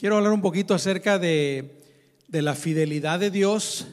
quiero 0.00 0.16
hablar 0.16 0.32
un 0.32 0.40
poquito 0.40 0.72
acerca 0.72 1.18
de, 1.18 1.82
la 2.28 2.54
fidelidad 2.54 3.20
de 3.20 3.30
Dios 3.30 3.86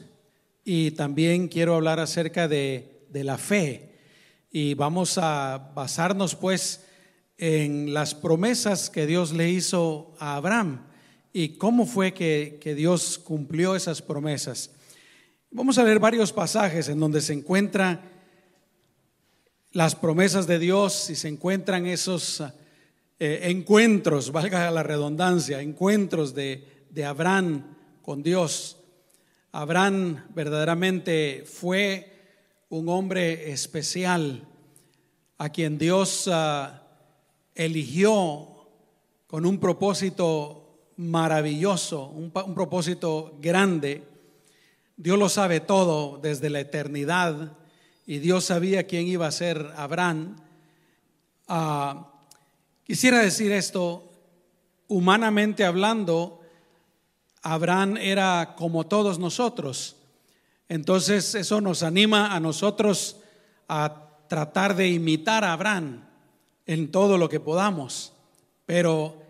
y 0.64 0.92
también 0.92 1.48
quiero 1.48 1.74
hablar 1.74 2.00
acerca 2.00 2.48
de, 2.48 3.04
la 3.12 3.36
fe. 3.36 3.92
Y 4.50 4.72
vamos 4.72 5.18
a 5.18 5.70
basarnos 5.74 6.34
pues 6.34 6.86
en 7.36 7.92
las 7.92 8.14
promesas 8.14 8.88
que 8.88 9.06
Dios 9.06 9.32
le 9.32 9.50
hizo 9.50 10.14
a 10.18 10.36
Abraham 10.36 10.86
y 11.34 11.58
cómo 11.58 11.84
fue 11.84 12.14
que, 12.14 12.58
que 12.58 12.74
Dios 12.74 13.18
cumplió 13.18 13.76
esas 13.76 14.00
promesas. 14.00 14.70
Vamos 15.50 15.76
a 15.76 15.84
leer 15.84 15.98
varios 15.98 16.32
pasajes 16.32 16.88
en 16.88 17.00
donde 17.00 17.20
se 17.20 17.34
encuentran 17.34 18.00
las 19.72 19.94
promesas 19.94 20.46
de 20.46 20.58
Dios 20.58 21.10
y 21.10 21.16
se 21.16 21.28
encuentran 21.28 21.84
esos 21.84 22.42
eh, 23.20 23.40
encuentros, 23.50 24.30
valga 24.30 24.70
la 24.70 24.82
redundancia, 24.82 25.60
encuentros 25.60 26.34
de, 26.34 26.86
de 26.90 27.04
Abraham 27.04 27.76
con 28.02 28.22
Dios. 28.22 28.78
Abraham 29.52 30.24
verdaderamente 30.34 31.44
fue 31.46 32.12
un 32.68 32.88
hombre 32.88 33.50
especial 33.50 34.46
a 35.38 35.48
quien 35.48 35.78
Dios 35.78 36.28
ah, 36.30 36.82
eligió 37.54 38.68
con 39.26 39.46
un 39.46 39.58
propósito 39.58 40.92
maravilloso, 40.96 42.06
un, 42.06 42.30
propósito 42.30 43.36
grande. 43.40 44.02
Dios 44.96 45.18
lo 45.18 45.28
sabe 45.28 45.60
todo 45.60 46.18
desde 46.18 46.50
la 46.50 46.60
eternidad 46.60 47.56
y 48.06 48.18
Dios 48.18 48.44
sabía 48.44 48.86
quién 48.86 49.06
iba 49.06 49.26
a 49.26 49.32
ser 49.32 49.72
Abraham. 49.76 50.36
Ah, 51.46 52.17
Quisiera 52.88 53.18
decir 53.18 53.52
esto, 53.52 54.10
humanamente 54.86 55.66
hablando, 55.66 56.40
Abraham 57.42 57.98
era 57.98 58.54
como 58.56 58.86
todos 58.86 59.18
nosotros. 59.18 59.96
Entonces 60.70 61.34
eso 61.34 61.60
nos 61.60 61.82
anima 61.82 62.34
a 62.34 62.40
nosotros 62.40 63.18
a 63.68 64.08
tratar 64.26 64.74
de 64.74 64.88
imitar 64.88 65.44
a 65.44 65.52
Abraham 65.52 66.08
en 66.64 66.90
todo 66.90 67.18
lo 67.18 67.28
que 67.28 67.40
podamos. 67.40 68.14
Pero, 68.64 69.20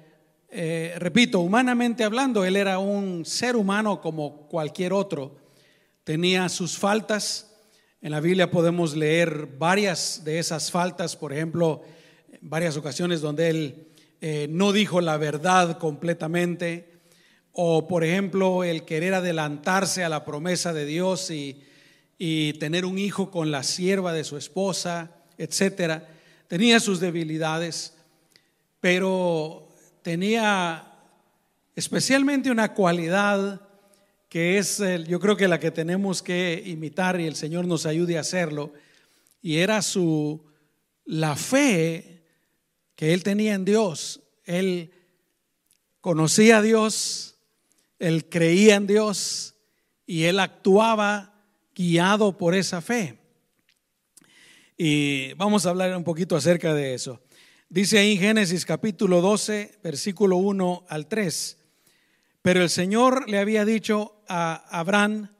eh, 0.50 0.94
repito, 0.98 1.40
humanamente 1.40 2.05
hablando, 2.05 2.44
él 2.44 2.55
era 2.55 2.78
un 2.78 3.24
ser 3.24 3.56
humano 3.56 4.00
como 4.00 4.46
cualquier 4.46 4.92
otro. 4.92 5.34
Tenía 6.05 6.48
sus 6.48 6.78
faltas. 6.78 7.56
En 8.02 8.12
la 8.12 8.20
Biblia 8.20 8.52
podemos 8.52 8.94
leer 8.94 9.48
varias 9.58 10.22
de 10.22 10.38
esas 10.38 10.70
faltas. 10.70 11.16
Por 11.16 11.33
ejemplo, 11.33 11.83
varias 12.41 12.77
ocasiones 12.77 13.20
donde 13.20 13.50
él 13.50 13.89
eh, 14.20 14.47
no 14.50 14.72
dijo 14.72 15.00
la 15.00 15.17
verdad 15.17 15.78
completamente, 15.78 16.92
o 17.53 17.89
por 17.89 18.05
ejemplo 18.05 18.64
el 18.64 18.84
querer 18.84 19.14
adelantarse 19.14 20.05
a 20.05 20.08
la 20.08 20.25
promesa 20.25 20.72
de 20.72 20.86
Dios 20.86 21.30
y, 21.30 21.62
y 22.19 22.55
tener 22.55 22.84
un 22.84 22.98
hijo 22.98 23.30
con 23.30 23.50
la 23.50 23.62
sierva 23.62 24.12
de 24.12 24.25
su 24.25 24.36
esposa, 24.36 25.12
etcétera. 25.36 26.08
Tenía 26.47 26.80
sus 26.80 27.00
debilidades, 27.00 27.95
pero 28.80 29.69
tenía 30.02 30.92
especialmente 31.77 32.50
una 32.50 32.75
cualidad 32.75 33.61
que 34.28 34.58
es, 34.58 34.83
yo 35.06 35.20
creo 35.20 35.36
que 35.36 35.48
la 35.48 35.61
que 35.61 35.70
tenemos 35.70 36.23
que 36.23 36.62
imitar 36.67 37.20
y 37.20 37.27
el 37.27 37.34
Señor 37.34 37.67
nos 37.67 37.86
ayude 37.86 38.19
a 38.19 38.20
hacerlo, 38.20 38.73
y 39.41 39.58
era 39.58 39.80
su 39.80 40.45
la 41.05 41.36
fe 41.36 42.17
que 42.98 43.14
él 43.14 43.22
tenía 43.22 43.54
en 43.54 43.64
Dios. 43.64 44.22
Él 44.44 44.91
conocía 46.00 46.58
a 46.58 46.62
Dios, 46.62 47.38
él 48.00 48.28
creía 48.28 48.74
en 48.74 48.88
Dios 48.88 49.55
y 50.05 50.24
él 50.24 50.40
actuaba 50.40 51.32
guiado 51.77 52.36
por 52.36 52.56
esa 52.56 52.80
fe. 52.80 53.20
Y 54.77 55.33
vamos 55.34 55.64
a 55.64 55.70
hablar 55.70 55.96
un 55.96 56.02
poquito 56.02 56.34
acerca 56.34 56.74
de 56.74 56.95
eso. 56.95 57.23
Dice 57.68 58.00
ahí 58.00 58.14
en 58.14 58.18
Génesis 58.18 58.67
capítulo 58.67 59.20
12, 59.20 59.78
versículo 59.80 60.39
1 60.39 60.86
al 60.89 61.06
3. 61.06 61.56
Pero 62.42 62.62
el 62.64 62.68
Señor 62.68 63.30
le 63.30 63.39
había 63.39 63.64
dicho 63.64 64.24
a 64.27 64.55
Abraham, 64.77 65.30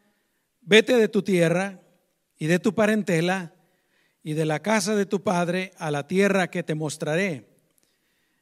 vete 0.60 0.97
de 0.97 1.09
tu 1.09 1.22
tierra 1.22 1.83
y 2.38 2.47
de 2.47 2.60
tu 2.60 2.72
parentela 2.77 3.53
y 4.28 4.34
de 4.34 4.44
la 4.44 4.61
casa 4.61 4.94
de 4.94 5.06
tu 5.06 5.22
padre 5.22 5.72
a 5.78 5.91
la 5.91 6.06
tierra 6.06 6.50
que 6.50 6.62
te 6.62 6.75
mostraré. 6.75 7.47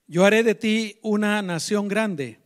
Yo 0.09 0.25
haré 0.25 0.43
de 0.43 0.57
ti 0.57 0.99
una 1.01 1.41
nación 1.43 1.87
grande, 1.87 2.41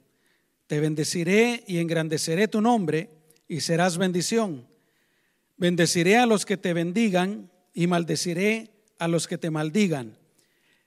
te 0.67 0.79
bendeciré 0.79 1.65
y 1.67 1.79
engrandeceré 1.79 2.49
tu 2.49 2.61
nombre 2.61 3.09
y 3.49 3.63
serás 3.63 3.97
bendición. 3.97 4.69
Bendeciré 5.57 6.19
a 6.19 6.27
los 6.27 6.45
que 6.45 6.59
te 6.59 6.75
bendigan 6.75 7.51
y 7.73 7.87
maldeciré 7.87 8.73
a 8.99 9.09
los 9.09 9.27
que 9.27 9.39
te 9.39 9.51
maldigan. 9.51 10.19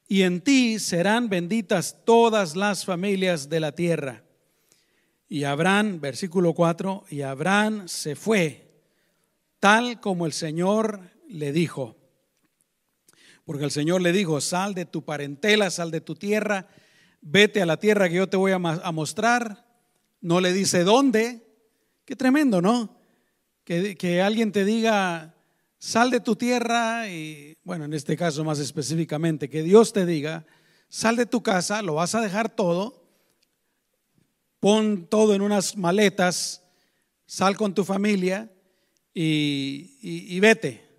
Y 0.08 0.22
en 0.22 0.40
ti 0.40 0.78
serán 0.78 1.30
benditas 1.30 2.06
todas 2.06 2.56
las 2.56 2.86
familias 2.86 3.50
de 3.50 3.62
la 3.62 3.72
tierra. 3.72 4.26
Y 5.28 5.46
Abraham, 5.46 6.00
versículo 6.00 6.54
4, 6.54 7.06
y 7.10 7.22
Abraham 7.22 7.88
se 7.88 8.16
fue, 8.16 8.70
tal 9.60 10.00
como 10.00 10.28
el 10.28 10.34
Señor 10.34 11.00
le 11.28 11.52
dijo. 11.52 11.98
Porque 13.46 13.66
el 13.66 13.72
Señor 13.72 14.02
le 14.02 14.12
dijo, 14.12 14.40
sal 14.42 14.74
de 14.74 14.86
tu 14.86 15.04
parentela, 15.04 15.70
sal 15.70 15.92
de 15.92 16.02
tu 16.02 16.16
tierra, 16.16 16.68
vete 17.22 17.62
a 17.62 17.66
la 17.66 17.78
tierra 17.78 18.08
que 18.08 18.16
yo 18.16 18.30
te 18.30 18.38
voy 18.38 18.52
a, 18.54 18.60
mostrar. 18.60 19.66
No 20.22 20.40
le 20.40 20.54
dice 20.54 20.84
dónde. 20.84 21.46
Qué 22.06 22.16
tremendo, 22.16 22.62
¿no? 22.62 22.98
Que, 23.66 23.98
que 23.98 24.22
alguien 24.22 24.52
te 24.52 24.64
diga, 24.66 25.36
sal 25.78 26.12
de 26.12 26.22
tu 26.22 26.36
tierra 26.36 27.10
y, 27.10 27.58
bueno, 27.64 27.86
en 27.86 27.94
este 27.94 28.16
caso 28.16 28.44
más 28.44 28.60
específicamente, 28.60 29.50
que 29.50 29.64
Dios 29.64 29.92
te 29.92 30.06
diga, 30.06 30.46
sal 30.88 31.18
de 31.18 31.26
tu 31.26 31.44
casa, 31.44 31.82
lo 31.82 31.96
vas 31.96 32.16
a 32.16 32.22
dejar 32.22 32.50
todo, 32.50 33.06
pon 34.62 35.08
todo 35.08 35.34
en 35.34 35.42
unas 35.42 35.76
maletas, 35.76 36.64
sal 37.26 37.58
con 37.58 37.74
tu 37.74 37.84
familia 37.84 38.50
y, 39.14 39.98
y 40.02 40.40
vete. 40.40 40.93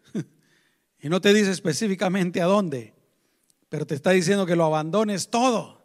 Y 1.05 1.11
no 1.11 1.21
te 1.21 1.35
dice 1.35 1.51
específicamente 1.51 2.41
a 2.41 2.47
dónde, 2.47 2.95
pero 3.69 3.87
te 3.87 3.95
está 3.95 4.13
diciendo 4.13 4.47
que 4.47 4.57
lo 4.57 4.65
abandones 4.65 5.29
todo. 5.29 5.85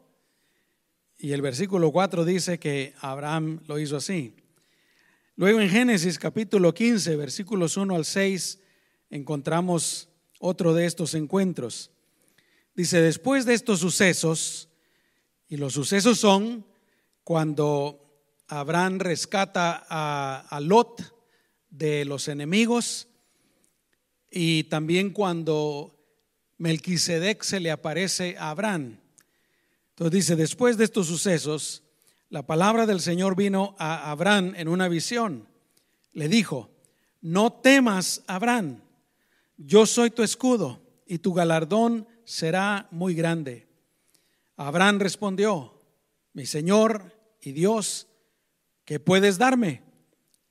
Y 1.17 1.33
el 1.33 1.41
versículo 1.41 1.91
4 1.91 2.23
dice 2.23 2.57
que 2.57 2.93
Abraham 3.01 3.59
lo 3.67 3.79
hizo 3.79 3.97
así. 3.97 4.33
Luego 5.35 5.59
en 5.59 5.69
Génesis 5.69 6.17
capítulo 6.17 6.73
15, 6.73 7.17
versículos 7.17 7.75
1 7.75 7.95
al 7.95 8.05
6, 8.05 8.59
encontramos 9.09 10.07
otro 10.39 10.73
de 10.73 10.85
estos 10.85 11.13
encuentros. 11.15 11.91
Dice, 12.73 13.01
después 13.01 13.43
de 13.43 13.55
estos 13.55 13.81
sucesos, 13.81 14.69
y 15.49 15.57
los 15.57 15.73
sucesos 15.73 16.17
son 16.17 16.65
cuando 17.25 18.23
Abraham 18.47 18.99
rescata 18.99 19.85
a, 19.89 20.45
a 20.49 20.61
Lot 20.61 21.13
de 21.69 22.05
los 22.05 22.29
enemigos, 22.29 23.08
y 24.31 24.65
también 24.65 25.11
cuando 25.11 25.95
Melquisedec 26.57 27.43
se 27.43 27.59
le 27.59 27.71
aparece 27.71 28.35
a 28.37 28.49
Abraham. 28.51 28.99
Entonces 29.91 30.11
dice, 30.11 30.35
después 30.35 30.77
de 30.77 30.85
estos 30.85 31.07
sucesos, 31.07 31.83
la 32.29 32.45
palabra 32.45 32.85
del 32.85 32.99
Señor 32.99 33.35
vino 33.35 33.75
a 33.79 34.11
Abraham 34.11 34.53
en 34.55 34.67
una 34.67 34.87
visión. 34.87 35.47
Le 36.13 36.27
dijo, 36.27 36.69
no 37.21 37.51
temas, 37.51 38.23
Abraham, 38.27 38.81
yo 39.57 39.85
soy 39.85 40.09
tu 40.09 40.23
escudo 40.23 40.81
y 41.05 41.19
tu 41.19 41.33
galardón 41.33 42.07
será 42.23 42.87
muy 42.91 43.13
grande. 43.13 43.67
Abraham 44.55 44.99
respondió, 44.99 45.81
mi 46.33 46.45
Señor 46.45 47.13
y 47.41 47.51
Dios, 47.51 48.07
¿qué 48.85 48.99
puedes 48.99 49.37
darme 49.37 49.81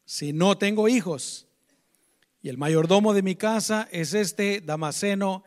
si 0.05 0.33
no 0.33 0.59
tengo 0.59 0.89
hijos? 0.89 1.48
Y 2.41 2.49
el 2.49 2.59
mayordomo 2.59 3.15
de 3.15 3.23
mi 3.23 3.35
casa 3.35 3.89
es 3.91 4.15
este 4.15 4.61
Damaseno 4.61 5.43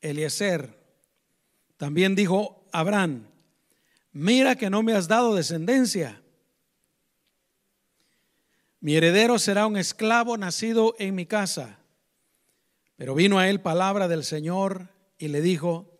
Eliezer. 0.00 0.78
También 1.76 2.14
dijo 2.14 2.66
Abraham, 2.72 3.28
mira 4.12 4.56
que 4.56 4.70
no 4.70 4.82
me 4.82 4.94
has 4.94 5.06
dado 5.08 5.34
descendencia. 5.34 6.22
Mi 8.80 8.96
heredero 8.96 9.38
será 9.38 9.66
un 9.66 9.76
esclavo 9.76 10.36
nacido 10.36 10.96
en 10.98 11.14
mi 11.14 11.26
casa. 11.26 11.78
Pero 12.96 13.14
vino 13.14 13.38
a 13.38 13.48
él 13.48 13.60
palabra 13.60 14.08
del 14.08 14.24
Señor 14.24 14.88
y 15.18 15.28
le 15.28 15.40
dijo, 15.40 15.98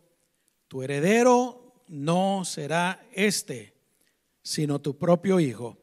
tu 0.67 0.83
heredero 0.83 1.85
no 1.87 2.45
será 2.45 3.07
este, 3.13 3.75
sino 4.43 4.81
tu 4.81 4.99
propio 4.99 5.39
hijo. 5.39 5.79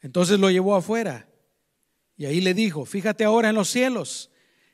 Entonces 0.00 0.38
lo 0.38 0.50
llevó 0.50 0.74
afuera 0.74 1.28
y 2.16 2.26
ahí 2.26 2.40
le 2.40 2.54
dijo, 2.54 2.84
fíjate 2.84 3.24
ahora 3.24 3.48
en 3.48 3.54
los 3.54 3.68
cielos 3.68 4.30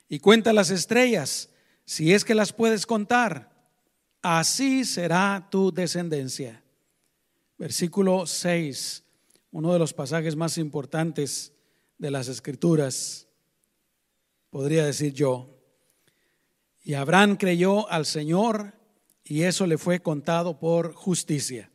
y 0.07 0.19
cuenta 0.19 0.53
las 0.53 0.69
estrellas, 0.69 1.49
si 1.85 2.13
es 2.13 2.25
que 2.25 2.35
las 2.35 2.53
puedes 2.53 2.85
contar, 2.85 3.51
así 4.21 4.85
será 4.85 5.47
tu 5.49 5.71
descendencia. 5.71 6.63
versículo 7.57 8.25
6, 8.25 9.03
uno 9.51 9.73
de 9.73 9.79
los 9.79 9.93
pasajes 9.93 10.35
más 10.35 10.57
importantes 10.57 11.53
de 11.97 12.11
las 12.11 12.27
escrituras, 12.27 13.27
podría 14.49 14.85
decir 14.85 15.13
yo. 15.13 15.57
Y 16.83 16.93
Abraham 16.93 17.35
creyó 17.35 17.89
al 17.89 18.05
Señor 18.05 18.73
y 19.23 19.43
eso 19.43 19.67
le 19.67 19.77
fue 19.77 19.99
contado 19.99 20.57
por 20.57 20.93
justicia. 20.93 21.69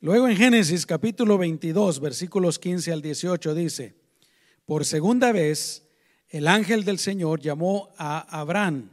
Luego 0.00 0.28
en 0.28 0.36
Génesis 0.36 0.86
capítulo 0.86 1.36
22, 1.36 2.00
versículos 2.00 2.58
15 2.58 2.92
al 2.92 3.02
18 3.02 3.54
dice, 3.54 3.99
por 4.70 4.84
segunda 4.84 5.32
vez 5.32 5.82
el 6.28 6.46
ángel 6.46 6.84
del 6.84 7.00
Señor 7.00 7.40
llamó 7.40 7.92
a 7.98 8.20
Abraham, 8.38 8.88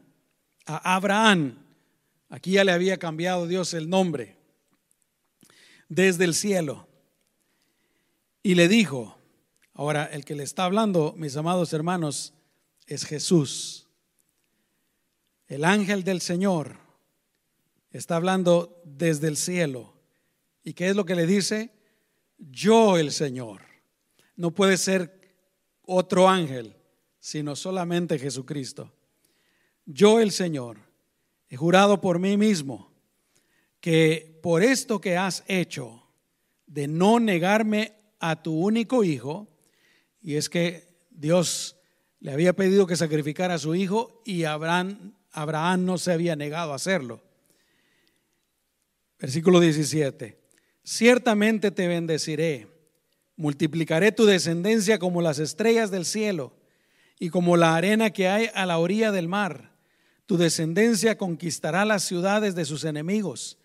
a 0.65 0.95
Abraham, 0.95 1.63
aquí 2.29 2.53
ya 2.53 2.63
le 2.63 2.71
había 2.71 2.97
cambiado 2.97 3.45
Dios 3.45 3.75
el 3.75 3.87
nombre, 3.87 4.37
desde 5.87 6.25
el 6.25 6.33
cielo, 6.33 6.87
y 8.41 8.55
le 8.55 8.67
dijo, 8.67 9.19
ahora 9.75 10.05
el 10.05 10.25
que 10.25 10.33
le 10.33 10.41
está 10.41 10.63
hablando, 10.63 11.13
mis 11.15 11.37
amados 11.37 11.71
hermanos, 11.73 12.33
es 12.87 13.05
Jesús. 13.05 13.87
El 15.47 15.63
ángel 15.63 16.03
del 16.03 16.21
Señor 16.21 16.77
está 17.91 18.15
hablando 18.15 18.81
desde 18.83 19.27
el 19.27 19.37
cielo 19.37 19.93
¿Y 20.63 20.73
qué 20.73 20.89
es 20.89 20.95
lo 20.95 21.05
que 21.05 21.13
le 21.13 21.27
dice? 21.27 21.69
Yo 22.39 22.97
el 22.97 23.11
Señor. 23.11 23.61
No 24.35 24.49
puede 24.49 24.77
ser 24.77 25.16
otro 25.87 26.29
ángel, 26.29 26.75
sino 27.19 27.55
solamente 27.55 28.19
Jesucristo. 28.19 28.93
Yo 29.85 30.19
el 30.19 30.31
Señor 30.31 30.77
he 31.49 31.57
jurado 31.57 31.99
por 31.99 32.19
mí 32.19 32.37
mismo 32.37 32.91
que 33.81 34.39
por 34.43 34.61
esto 34.61 35.01
que 35.01 35.17
has 35.17 35.43
hecho 35.47 36.03
de 36.67 36.87
no 36.87 37.19
negarme 37.19 37.93
a 38.19 38.43
tu 38.43 38.53
único 38.53 39.03
hijo, 39.03 39.47
y 40.21 40.35
es 40.35 40.49
que 40.49 40.87
Dios 41.09 41.77
le 42.19 42.31
había 42.31 42.53
pedido 42.53 42.85
que 42.85 42.95
sacrificara 42.95 43.55
a 43.55 43.59
su 43.59 43.73
hijo 43.73 44.21
y 44.25 44.43
Abraham, 44.43 45.15
Abraham 45.31 45.85
no 45.85 45.97
se 45.97 46.11
había 46.11 46.35
negado 46.35 46.73
a 46.73 46.75
hacerlo. 46.75 47.21
Versículo 49.19 49.59
17 49.59 50.47
ciertamente 50.87 51.69
te 51.69 51.85
bendeciré, 51.85 52.67
multiplicaré 53.37 54.11
tu 54.11 54.25
descendencia 54.25 54.99
como 54.99 55.21
las 55.21 55.39
estrellas 55.39 55.91
del 55.91 56.05
cielo 56.05 56.53
y 57.19 57.29
como 57.29 57.55
la 57.55 57.75
arena 57.75 58.09
que 58.09 58.27
hay 58.27 58.49
a 58.53 58.65
la 58.65 58.79
orilla 58.79 59.11
del 59.11 59.27
mar. 59.27 59.71
Tu 60.25 60.37
descendencia 60.37 61.17
conquistará 61.17 61.85
las 61.85 62.03
ciudades 62.03 62.53
de 62.55 62.65
sus 62.65 62.83
enemigos. 62.83 63.57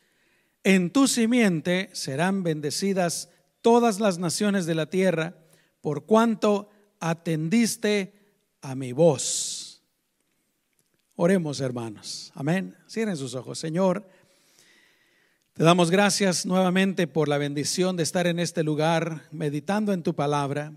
En 0.62 0.90
tu 0.90 1.08
simiente 1.08 1.90
serán 1.92 2.44
bendecidas 2.44 3.30
todas 3.62 3.98
las 3.98 4.18
naciones 4.18 4.66
de 4.66 4.76
la 4.76 4.86
tierra, 4.86 5.36
por 5.80 6.06
cuanto 6.06 6.68
atendiste 7.00 8.14
a 8.60 8.76
mi 8.76 8.92
voz. 8.92 9.82
Oremos, 11.16 11.60
hermanos. 11.60 12.32
Amén. 12.34 12.76
Cierren 12.88 13.16
sus 13.16 13.34
ojos. 13.34 13.58
Señor, 13.58 14.06
te 15.62 15.66
damos 15.66 15.92
gracias 15.92 16.44
nuevamente 16.44 17.06
por 17.06 17.28
la 17.28 17.38
bendición 17.38 17.96
de 17.96 18.02
estar 18.02 18.26
en 18.26 18.40
este 18.40 18.64
lugar 18.64 19.28
meditando 19.30 19.92
en 19.92 20.02
tu 20.02 20.12
palabra. 20.12 20.72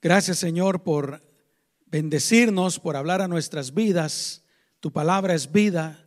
Gracias 0.00 0.38
Señor 0.38 0.82
por 0.82 1.22
bendecirnos, 1.84 2.80
por 2.80 2.96
hablar 2.96 3.20
a 3.20 3.28
nuestras 3.28 3.74
vidas. 3.74 4.42
Tu 4.80 4.90
palabra 4.90 5.34
es 5.34 5.52
vida, 5.52 6.02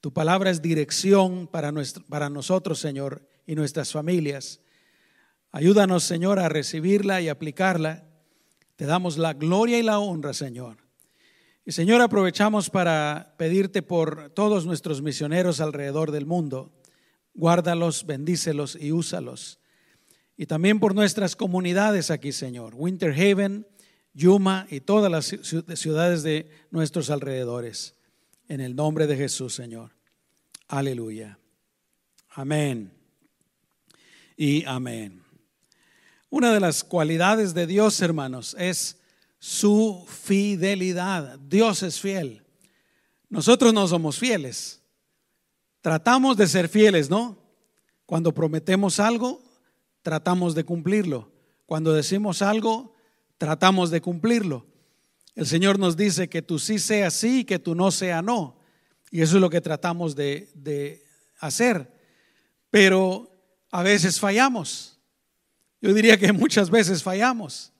tu 0.00 0.12
palabra 0.12 0.50
es 0.50 0.62
dirección 0.62 1.48
para, 1.48 1.72
para 2.08 2.30
nosotros 2.30 2.78
Señor 2.78 3.28
y 3.44 3.56
nuestras 3.56 3.90
familias. 3.90 4.60
Ayúdanos 5.50 6.04
Señor 6.04 6.38
a 6.38 6.48
recibirla 6.48 7.20
y 7.20 7.28
aplicarla. 7.28 8.04
Te 8.76 8.86
damos 8.86 9.18
la 9.18 9.32
gloria 9.32 9.80
y 9.80 9.82
la 9.82 9.98
honra 9.98 10.32
Señor. 10.32 10.87
Y 11.68 11.72
Señor, 11.72 12.00
aprovechamos 12.00 12.70
para 12.70 13.34
pedirte 13.36 13.82
por 13.82 14.30
todos 14.30 14.64
nuestros 14.64 15.02
misioneros 15.02 15.60
alrededor 15.60 16.12
del 16.12 16.24
mundo. 16.24 16.72
Guárdalos, 17.34 18.06
bendícelos 18.06 18.74
y 18.80 18.90
úsalos. 18.90 19.58
Y 20.38 20.46
también 20.46 20.80
por 20.80 20.94
nuestras 20.94 21.36
comunidades 21.36 22.10
aquí, 22.10 22.32
Señor. 22.32 22.74
Winter 22.74 23.12
Haven, 23.12 23.66
Yuma 24.14 24.66
y 24.70 24.80
todas 24.80 25.12
las 25.12 25.26
ciudades 25.78 26.22
de 26.22 26.50
nuestros 26.70 27.10
alrededores. 27.10 27.96
En 28.48 28.62
el 28.62 28.74
nombre 28.74 29.06
de 29.06 29.18
Jesús, 29.18 29.54
Señor. 29.54 29.90
Aleluya. 30.68 31.38
Amén. 32.30 32.94
Y 34.38 34.64
amén. 34.64 35.22
Una 36.30 36.50
de 36.50 36.60
las 36.60 36.82
cualidades 36.82 37.52
de 37.52 37.66
Dios, 37.66 38.00
hermanos, 38.00 38.56
es 38.58 38.97
su 39.38 40.04
fidelidad. 40.08 41.38
Dios 41.38 41.82
es 41.82 42.00
fiel. 42.00 42.44
Nosotros 43.28 43.72
no 43.72 43.86
somos 43.86 44.18
fieles. 44.18 44.82
Tratamos 45.80 46.36
de 46.36 46.46
ser 46.46 46.68
fieles, 46.68 47.08
¿no? 47.08 47.38
Cuando 48.06 48.32
prometemos 48.34 48.98
algo, 49.00 49.42
tratamos 50.02 50.54
de 50.54 50.64
cumplirlo. 50.64 51.30
Cuando 51.66 51.92
decimos 51.92 52.42
algo, 52.42 52.94
tratamos 53.36 53.90
de 53.90 54.00
cumplirlo. 54.00 54.66
El 55.34 55.46
Señor 55.46 55.78
nos 55.78 55.96
dice 55.96 56.28
que 56.28 56.42
tú 56.42 56.58
sí 56.58 56.78
sea 56.78 57.10
sí 57.10 57.40
y 57.40 57.44
que 57.44 57.58
tú 57.58 57.74
no 57.74 57.90
sea 57.90 58.22
no. 58.22 58.58
Y 59.10 59.20
eso 59.20 59.36
es 59.36 59.40
lo 59.40 59.50
que 59.50 59.60
tratamos 59.60 60.16
de, 60.16 60.50
de 60.54 61.04
hacer. 61.38 61.92
Pero 62.70 63.30
a 63.70 63.82
veces 63.82 64.18
fallamos. 64.18 64.98
Yo 65.80 65.94
diría 65.94 66.18
que 66.18 66.32
muchas 66.32 66.70
veces 66.70 67.02
fallamos 67.02 67.72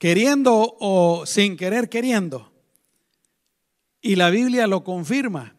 queriendo 0.00 0.78
o 0.80 1.26
sin 1.26 1.58
querer 1.58 1.90
queriendo. 1.90 2.50
Y 4.00 4.16
la 4.16 4.30
Biblia 4.30 4.66
lo 4.66 4.82
confirma. 4.82 5.56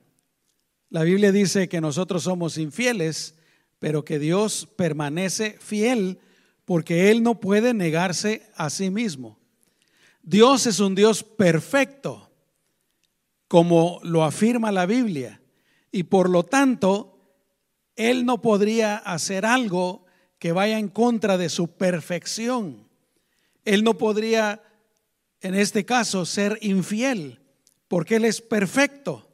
La 0.89 1.03
Biblia 1.03 1.31
dice 1.31 1.69
que 1.69 1.79
nosotros 1.79 2.23
somos 2.23 2.57
infieles, 2.57 3.35
pero 3.77 4.03
que 4.03 4.17
Dios 4.17 4.67
permanece 4.75 5.57
fiel 5.59 6.19
porque 6.65 7.11
Él 7.11 7.21
no 7.21 7.39
puede 7.39 7.75
negarse 7.75 8.41
a 8.55 8.71
sí 8.71 8.89
mismo. 8.89 9.38
Dios 10.23 10.65
es 10.65 10.79
un 10.79 10.95
Dios 10.95 11.23
perfecto, 11.23 12.31
como 13.47 13.99
lo 14.01 14.23
afirma 14.23 14.71
la 14.71 14.87
Biblia, 14.87 15.39
y 15.91 16.03
por 16.03 16.31
lo 16.31 16.41
tanto, 16.44 17.19
Él 17.95 18.25
no 18.25 18.41
podría 18.41 18.97
hacer 18.97 19.45
algo 19.45 20.05
que 20.39 20.51
vaya 20.51 20.79
en 20.79 20.87
contra 20.87 21.37
de 21.37 21.49
su 21.49 21.68
perfección. 21.68 22.91
Él 23.65 23.83
no 23.83 23.97
podría, 23.97 24.61
en 25.41 25.56
este 25.56 25.85
caso, 25.85 26.25
ser 26.25 26.57
infiel, 26.61 27.39
porque 27.87 28.15
Él 28.15 28.25
es 28.25 28.41
perfecto. 28.41 29.27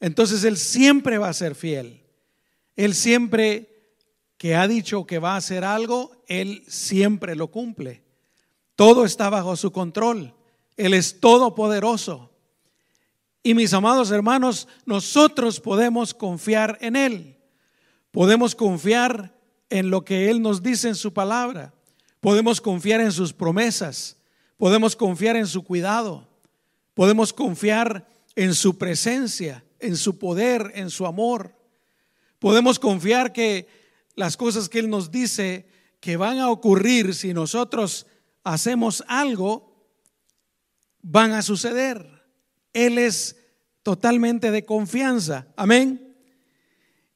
Entonces 0.00 0.44
Él 0.44 0.56
siempre 0.56 1.18
va 1.18 1.28
a 1.28 1.34
ser 1.34 1.54
fiel. 1.54 2.02
Él 2.76 2.94
siempre 2.94 3.68
que 4.36 4.54
ha 4.54 4.68
dicho 4.68 5.04
que 5.04 5.18
va 5.18 5.34
a 5.34 5.38
hacer 5.38 5.64
algo, 5.64 6.12
Él 6.28 6.64
siempre 6.68 7.34
lo 7.34 7.48
cumple. 7.48 8.04
Todo 8.76 9.04
está 9.04 9.28
bajo 9.28 9.56
su 9.56 9.72
control. 9.72 10.32
Él 10.76 10.94
es 10.94 11.18
todopoderoso. 11.18 12.30
Y 13.42 13.54
mis 13.54 13.72
amados 13.72 14.12
hermanos, 14.12 14.68
nosotros 14.86 15.58
podemos 15.58 16.14
confiar 16.14 16.78
en 16.80 16.94
Él. 16.94 17.36
Podemos 18.12 18.54
confiar 18.54 19.36
en 19.70 19.90
lo 19.90 20.04
que 20.04 20.30
Él 20.30 20.40
nos 20.40 20.62
dice 20.62 20.88
en 20.88 20.94
su 20.94 21.12
palabra. 21.12 21.74
Podemos 22.20 22.60
confiar 22.60 23.00
en 23.00 23.12
sus 23.12 23.32
promesas, 23.32 24.16
podemos 24.56 24.96
confiar 24.96 25.36
en 25.36 25.46
su 25.46 25.62
cuidado, 25.62 26.28
podemos 26.94 27.32
confiar 27.32 28.08
en 28.34 28.54
su 28.54 28.76
presencia, 28.76 29.64
en 29.78 29.96
su 29.96 30.18
poder, 30.18 30.72
en 30.74 30.90
su 30.90 31.06
amor. 31.06 31.54
Podemos 32.38 32.78
confiar 32.78 33.32
que 33.32 33.68
las 34.14 34.36
cosas 34.36 34.68
que 34.68 34.80
Él 34.80 34.90
nos 34.90 35.10
dice 35.10 35.66
que 36.00 36.16
van 36.16 36.38
a 36.38 36.50
ocurrir 36.50 37.14
si 37.14 37.34
nosotros 37.34 38.06
hacemos 38.44 39.04
algo, 39.08 39.88
van 41.02 41.32
a 41.32 41.42
suceder. 41.42 42.24
Él 42.72 42.98
es 42.98 43.36
totalmente 43.82 44.50
de 44.50 44.64
confianza. 44.64 45.48
Amén. 45.56 46.16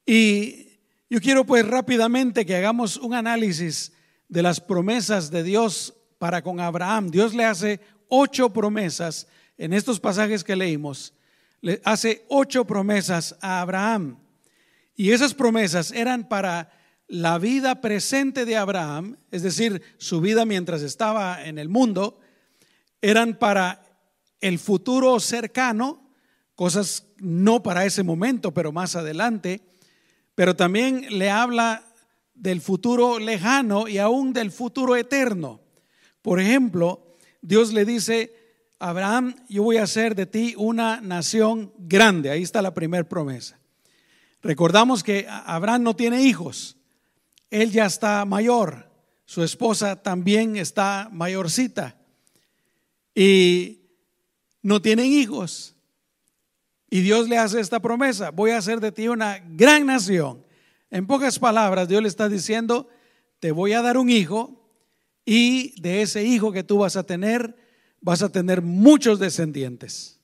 Y 0.06 0.78
yo 1.10 1.20
quiero 1.20 1.44
pues 1.44 1.66
rápidamente 1.66 2.46
que 2.46 2.56
hagamos 2.56 2.96
un 2.96 3.14
análisis 3.14 3.92
de 4.32 4.42
las 4.42 4.60
promesas 4.62 5.30
de 5.30 5.42
Dios 5.42 5.92
para 6.18 6.40
con 6.40 6.58
Abraham. 6.58 7.10
Dios 7.10 7.34
le 7.34 7.44
hace 7.44 7.80
ocho 8.08 8.50
promesas 8.50 9.26
en 9.58 9.74
estos 9.74 10.00
pasajes 10.00 10.42
que 10.42 10.56
leímos. 10.56 11.12
Le 11.60 11.82
hace 11.84 12.24
ocho 12.30 12.64
promesas 12.64 13.36
a 13.42 13.60
Abraham. 13.60 14.16
Y 14.96 15.10
esas 15.10 15.34
promesas 15.34 15.92
eran 15.92 16.30
para 16.30 16.72
la 17.08 17.36
vida 17.36 17.82
presente 17.82 18.46
de 18.46 18.56
Abraham, 18.56 19.18
es 19.30 19.42
decir, 19.42 19.82
su 19.98 20.22
vida 20.22 20.46
mientras 20.46 20.80
estaba 20.80 21.44
en 21.44 21.58
el 21.58 21.68
mundo, 21.68 22.18
eran 23.02 23.34
para 23.34 23.82
el 24.40 24.58
futuro 24.58 25.20
cercano, 25.20 26.08
cosas 26.54 27.06
no 27.18 27.62
para 27.62 27.84
ese 27.84 28.02
momento, 28.02 28.54
pero 28.54 28.72
más 28.72 28.96
adelante, 28.96 29.60
pero 30.34 30.56
también 30.56 31.18
le 31.18 31.28
habla 31.28 31.91
del 32.34 32.60
futuro 32.60 33.18
lejano 33.18 33.88
y 33.88 33.98
aún 33.98 34.32
del 34.32 34.50
futuro 34.50 34.96
eterno. 34.96 35.60
Por 36.22 36.40
ejemplo, 36.40 37.16
Dios 37.40 37.72
le 37.72 37.84
dice, 37.84 38.34
Abraham, 38.78 39.34
yo 39.48 39.62
voy 39.62 39.76
a 39.76 39.84
hacer 39.84 40.14
de 40.14 40.26
ti 40.26 40.54
una 40.56 41.00
nación 41.00 41.72
grande. 41.78 42.30
Ahí 42.30 42.42
está 42.42 42.62
la 42.62 42.74
primera 42.74 43.08
promesa. 43.08 43.58
Recordamos 44.42 45.02
que 45.02 45.26
Abraham 45.28 45.82
no 45.84 45.94
tiene 45.94 46.22
hijos. 46.22 46.76
Él 47.50 47.70
ya 47.70 47.86
está 47.86 48.24
mayor. 48.24 48.90
Su 49.24 49.42
esposa 49.42 50.02
también 50.02 50.56
está 50.56 51.08
mayorcita. 51.12 51.96
Y 53.14 53.82
no 54.62 54.82
tienen 54.82 55.06
hijos. 55.06 55.74
Y 56.90 57.00
Dios 57.00 57.28
le 57.28 57.38
hace 57.38 57.60
esta 57.60 57.80
promesa. 57.80 58.30
Voy 58.30 58.50
a 58.50 58.58
hacer 58.58 58.80
de 58.80 58.92
ti 58.92 59.08
una 59.08 59.38
gran 59.38 59.86
nación. 59.86 60.44
En 60.92 61.06
pocas 61.06 61.38
palabras, 61.38 61.88
Dios 61.88 62.02
le 62.02 62.08
está 62.08 62.28
diciendo, 62.28 62.86
te 63.40 63.50
voy 63.50 63.72
a 63.72 63.80
dar 63.80 63.96
un 63.96 64.10
hijo 64.10 64.62
y 65.24 65.80
de 65.80 66.02
ese 66.02 66.22
hijo 66.22 66.52
que 66.52 66.64
tú 66.64 66.76
vas 66.76 66.96
a 66.96 67.04
tener, 67.04 67.56
vas 68.02 68.22
a 68.22 68.28
tener 68.28 68.60
muchos 68.60 69.18
descendientes. 69.18 70.20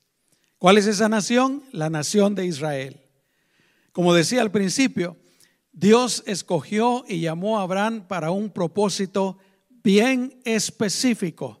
¿Cuál 0.59 0.77
es 0.77 0.85
esa 0.85 1.09
nación? 1.09 1.63
La 1.71 1.89
nación 1.89 2.35
de 2.35 2.45
Israel. 2.45 3.01
Como 3.91 4.13
decía 4.13 4.41
al 4.41 4.51
principio, 4.51 5.17
Dios 5.71 6.21
escogió 6.27 7.03
y 7.07 7.19
llamó 7.21 7.57
a 7.57 7.63
Abraham 7.63 8.07
para 8.07 8.29
un 8.29 8.51
propósito 8.51 9.39
bien 9.83 10.39
específico 10.45 11.59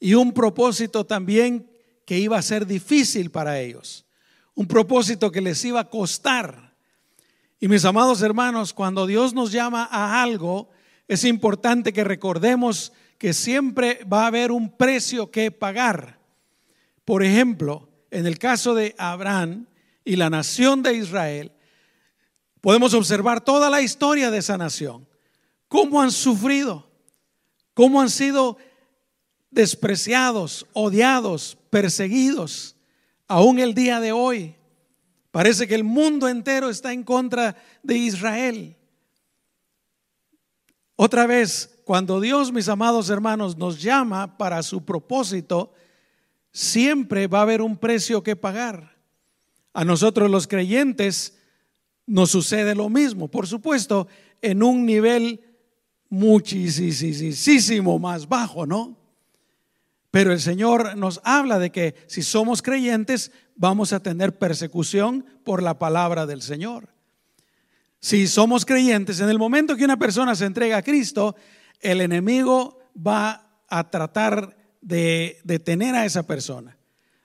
y 0.00 0.14
un 0.14 0.32
propósito 0.32 1.06
también 1.06 1.70
que 2.04 2.18
iba 2.18 2.36
a 2.36 2.42
ser 2.42 2.66
difícil 2.66 3.30
para 3.30 3.60
ellos, 3.60 4.06
un 4.56 4.66
propósito 4.66 5.30
que 5.30 5.40
les 5.40 5.64
iba 5.64 5.78
a 5.78 5.88
costar. 5.88 6.63
Y 7.64 7.68
mis 7.68 7.86
amados 7.86 8.20
hermanos, 8.20 8.74
cuando 8.74 9.06
Dios 9.06 9.32
nos 9.32 9.50
llama 9.50 9.88
a 9.90 10.22
algo, 10.22 10.68
es 11.08 11.24
importante 11.24 11.94
que 11.94 12.04
recordemos 12.04 12.92
que 13.16 13.32
siempre 13.32 14.04
va 14.04 14.24
a 14.24 14.26
haber 14.26 14.52
un 14.52 14.76
precio 14.76 15.30
que 15.30 15.50
pagar. 15.50 16.20
Por 17.06 17.22
ejemplo, 17.24 17.88
en 18.10 18.26
el 18.26 18.38
caso 18.38 18.74
de 18.74 18.94
Abraham 18.98 19.66
y 20.04 20.16
la 20.16 20.28
nación 20.28 20.82
de 20.82 20.92
Israel, 20.92 21.52
podemos 22.60 22.92
observar 22.92 23.40
toda 23.40 23.70
la 23.70 23.80
historia 23.80 24.30
de 24.30 24.36
esa 24.36 24.58
nación, 24.58 25.08
cómo 25.66 26.02
han 26.02 26.12
sufrido, 26.12 26.86
cómo 27.72 28.02
han 28.02 28.10
sido 28.10 28.58
despreciados, 29.50 30.66
odiados, 30.74 31.56
perseguidos, 31.70 32.76
aún 33.26 33.58
el 33.58 33.72
día 33.72 34.00
de 34.00 34.12
hoy. 34.12 34.54
Parece 35.34 35.66
que 35.66 35.74
el 35.74 35.82
mundo 35.82 36.28
entero 36.28 36.70
está 36.70 36.92
en 36.92 37.02
contra 37.02 37.56
de 37.82 37.96
Israel. 37.96 38.76
Otra 40.94 41.26
vez, 41.26 41.80
cuando 41.84 42.20
Dios, 42.20 42.52
mis 42.52 42.68
amados 42.68 43.10
hermanos, 43.10 43.56
nos 43.56 43.82
llama 43.82 44.38
para 44.38 44.62
su 44.62 44.84
propósito, 44.84 45.72
siempre 46.52 47.26
va 47.26 47.40
a 47.40 47.42
haber 47.42 47.62
un 47.62 47.76
precio 47.76 48.22
que 48.22 48.36
pagar. 48.36 48.96
A 49.72 49.84
nosotros 49.84 50.30
los 50.30 50.46
creyentes 50.46 51.36
nos 52.06 52.30
sucede 52.30 52.76
lo 52.76 52.88
mismo, 52.88 53.26
por 53.26 53.48
supuesto, 53.48 54.06
en 54.40 54.62
un 54.62 54.86
nivel 54.86 55.40
muchísimo 56.10 57.98
más 57.98 58.28
bajo, 58.28 58.66
¿no? 58.66 58.96
Pero 60.14 60.32
el 60.32 60.40
Señor 60.40 60.96
nos 60.96 61.20
habla 61.24 61.58
de 61.58 61.72
que 61.72 61.96
si 62.06 62.22
somos 62.22 62.62
creyentes 62.62 63.32
vamos 63.56 63.92
a 63.92 63.98
tener 63.98 64.38
persecución 64.38 65.26
por 65.42 65.60
la 65.60 65.76
palabra 65.80 66.24
del 66.24 66.40
Señor. 66.40 66.94
Si 67.98 68.28
somos 68.28 68.64
creyentes, 68.64 69.18
en 69.18 69.28
el 69.28 69.40
momento 69.40 69.74
que 69.74 69.84
una 69.84 69.96
persona 69.96 70.36
se 70.36 70.44
entrega 70.44 70.76
a 70.76 70.82
Cristo, 70.82 71.34
el 71.80 72.00
enemigo 72.00 72.78
va 72.96 73.58
a 73.68 73.90
tratar 73.90 74.56
de 74.80 75.40
detener 75.42 75.96
a 75.96 76.04
esa 76.04 76.24
persona, 76.24 76.78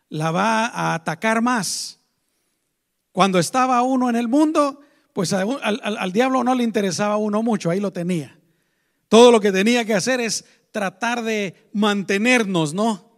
la 0.09 0.31
va 0.31 0.65
a 0.65 0.95
atacar 0.95 1.43
más. 1.43 1.99
Cuando 3.11 3.37
estaba 3.37 3.83
uno 3.83 4.09
en 4.09 4.15
el 4.15 4.27
mundo, 4.27 4.81
pues 5.13 5.31
al, 5.31 6.11
diablo 6.11 6.43
no 6.43 6.55
le 6.55 6.63
interesaba 6.63 7.17
uno 7.17 7.43
mucho, 7.43 7.69
ahí 7.69 7.79
lo 7.79 7.93
tenía. 7.93 8.35
Todo 9.09 9.31
lo 9.31 9.39
que 9.39 9.51
tenía 9.51 9.85
que 9.85 9.93
hacer 9.93 10.19
es 10.19 10.43
tratar 10.71 11.23
de 11.23 11.69
mantenernos, 11.73 12.73
¿no? 12.73 13.09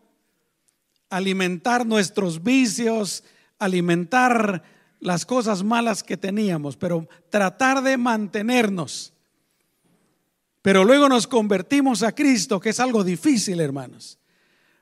Alimentar 1.09 1.85
nuestros 1.85 2.43
vicios, 2.43 3.23
alimentar 3.59 4.63
las 4.99 5.25
cosas 5.25 5.63
malas 5.63 6.03
que 6.03 6.15
teníamos, 6.17 6.77
pero 6.77 7.07
tratar 7.29 7.81
de 7.81 7.97
mantenernos. 7.97 9.13
Pero 10.61 10.83
luego 10.83 11.09
nos 11.09 11.27
convertimos 11.27 12.03
a 12.03 12.13
Cristo, 12.13 12.59
que 12.59 12.69
es 12.69 12.79
algo 12.79 13.03
difícil, 13.03 13.59
hermanos. 13.59 14.19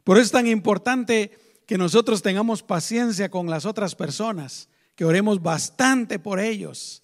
Por 0.03 0.17
eso 0.17 0.25
es 0.25 0.31
tan 0.31 0.47
importante 0.47 1.37
que 1.65 1.77
nosotros 1.77 2.21
tengamos 2.21 2.63
paciencia 2.63 3.29
con 3.29 3.49
las 3.49 3.65
otras 3.65 3.95
personas, 3.95 4.69
que 4.95 5.05
oremos 5.05 5.41
bastante 5.41 6.19
por 6.19 6.39
ellos, 6.39 7.03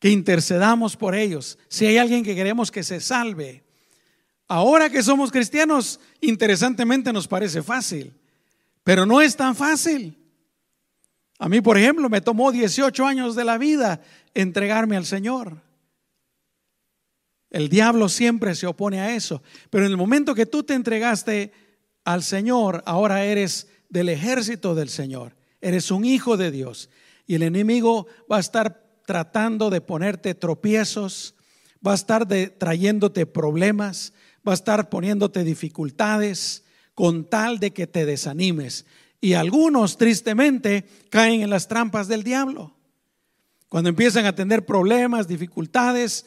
que 0.00 0.10
intercedamos 0.10 0.96
por 0.96 1.14
ellos. 1.14 1.58
Si 1.68 1.86
hay 1.86 1.98
alguien 1.98 2.24
que 2.24 2.34
queremos 2.34 2.72
que 2.72 2.82
se 2.82 3.00
salve, 3.00 3.62
ahora 4.52 4.90
que 4.90 5.02
somos 5.02 5.32
cristianos, 5.32 5.98
interesantemente 6.20 7.10
nos 7.10 7.26
parece 7.26 7.62
fácil, 7.62 8.12
pero 8.84 9.06
no 9.06 9.22
es 9.22 9.34
tan 9.34 9.56
fácil. 9.56 10.18
A 11.38 11.48
mí, 11.48 11.62
por 11.62 11.78
ejemplo, 11.78 12.10
me 12.10 12.20
tomó 12.20 12.52
18 12.52 13.06
años 13.06 13.34
de 13.34 13.44
la 13.44 13.56
vida 13.56 14.02
entregarme 14.34 14.98
al 14.98 15.06
Señor. 15.06 15.62
El 17.48 17.70
diablo 17.70 18.10
siempre 18.10 18.54
se 18.54 18.66
opone 18.66 19.00
a 19.00 19.14
eso. 19.14 19.42
Pero 19.70 19.86
en 19.86 19.90
el 19.90 19.96
momento 19.96 20.34
que 20.34 20.44
tú 20.44 20.62
te 20.62 20.74
entregaste 20.74 21.52
al 22.04 22.22
Señor, 22.22 22.82
ahora 22.84 23.24
eres 23.24 23.68
del 23.88 24.10
ejército 24.10 24.74
del 24.74 24.90
Señor. 24.90 25.34
Eres 25.62 25.90
un 25.90 26.04
hijo 26.04 26.36
de 26.36 26.50
Dios. 26.50 26.90
Y 27.26 27.36
el 27.36 27.42
enemigo 27.42 28.06
va 28.30 28.36
a 28.36 28.40
estar 28.40 29.00
tratando 29.06 29.70
de 29.70 29.80
ponerte 29.80 30.34
tropiezos, 30.34 31.36
va 31.84 31.92
a 31.92 31.96
estar 31.96 32.28
trayéndote 32.28 33.24
problemas, 33.24 34.12
va 34.46 34.52
a 34.52 34.54
estar 34.54 34.88
poniéndote 34.88 35.44
dificultades 35.44 36.64
con 36.94 37.28
tal 37.28 37.58
de 37.58 37.72
que 37.72 37.86
te 37.86 38.06
desanimes. 38.06 38.86
Y 39.20 39.34
algunos, 39.34 39.98
tristemente, 39.98 40.84
caen 41.10 41.42
en 41.42 41.50
las 41.50 41.68
trampas 41.68 42.08
del 42.08 42.22
diablo. 42.22 42.74
Cuando 43.68 43.88
empiezan 43.88 44.26
a 44.26 44.34
tener 44.34 44.66
problemas, 44.66 45.28
dificultades, 45.28 46.26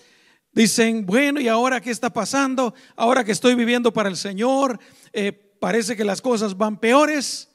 Dicen, 0.56 1.06
bueno, 1.06 1.42
¿y 1.42 1.50
ahora 1.50 1.82
qué 1.82 1.92
está 1.92 2.14
pasando? 2.14 2.74
Ahora 2.96 3.26
que 3.26 3.34
estoy 3.34 3.56
viviendo 3.56 3.92
para 3.92 4.08
el 4.08 4.16
Señor, 4.16 4.80
eh, 5.12 5.34
parece 5.60 5.98
que 5.98 6.06
las 6.06 6.22
cosas 6.22 6.58
van 6.58 6.80
peores. 6.80 7.50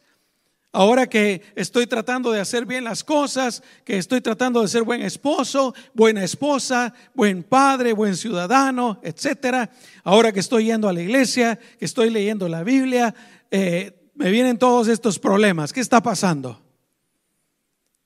Ahora 0.73 1.09
que 1.09 1.43
estoy 1.57 1.87
tratando 1.87 2.31
de 2.31 2.41
hacer 2.41 2.65
bien 2.65 2.85
las 2.85 3.03
cosas, 3.03 3.63
que 3.85 3.99
estoy 3.99 4.21
tratando 4.21 4.63
de 4.63 4.69
ser 4.69 4.85
buen 4.85 5.03
esposo, 5.03 5.75
buena 5.95 6.23
esposa, 6.23 6.95
buen 7.15 7.43
padre, 7.43 7.93
buen 7.93 8.17
ciudadano, 8.17 9.01
etcétera. 9.03 9.71
Ahora 10.05 10.33
que 10.33 10.41
estoy 10.41 10.67
yendo 10.67 10.89
a 10.89 10.93
la 10.93 11.03
iglesia, 11.03 11.59
que 11.79 11.85
estoy 11.85 12.11
leyendo 12.11 12.49
la 12.49 12.63
Biblia, 12.63 13.15
eh, 13.51 14.11
me 14.15 14.31
vienen 14.31 14.59
todos 14.59 14.87
estos 14.89 15.19
problemas. 15.19 15.73
¿Qué 15.73 15.81
está 15.81 16.03
pasando? 16.03 16.61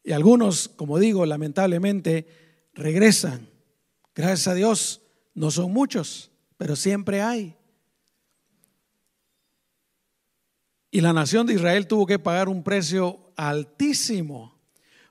Y 0.03 0.13
algunos, 0.13 0.69
como 0.69 0.99
digo, 0.99 1.27
lamentablemente 1.27 2.27
regresan 2.73 3.55
Gracias 4.15 4.47
a 4.47 4.55
Dios, 4.55 5.03
no 5.35 5.51
son 5.51 5.73
muchos, 5.73 6.31
pero 6.57 6.77
siempre 6.77 7.21
hay. 7.21 7.57
Y 10.95 11.01
la 11.01 11.13
nación 11.13 11.45
de 11.45 11.55
Israel 11.55 11.89
tuvo 11.89 12.07
que 12.07 12.21
pagar 12.21 12.49
un 12.49 12.63
precio 12.63 13.19
altísimo. 13.35 14.57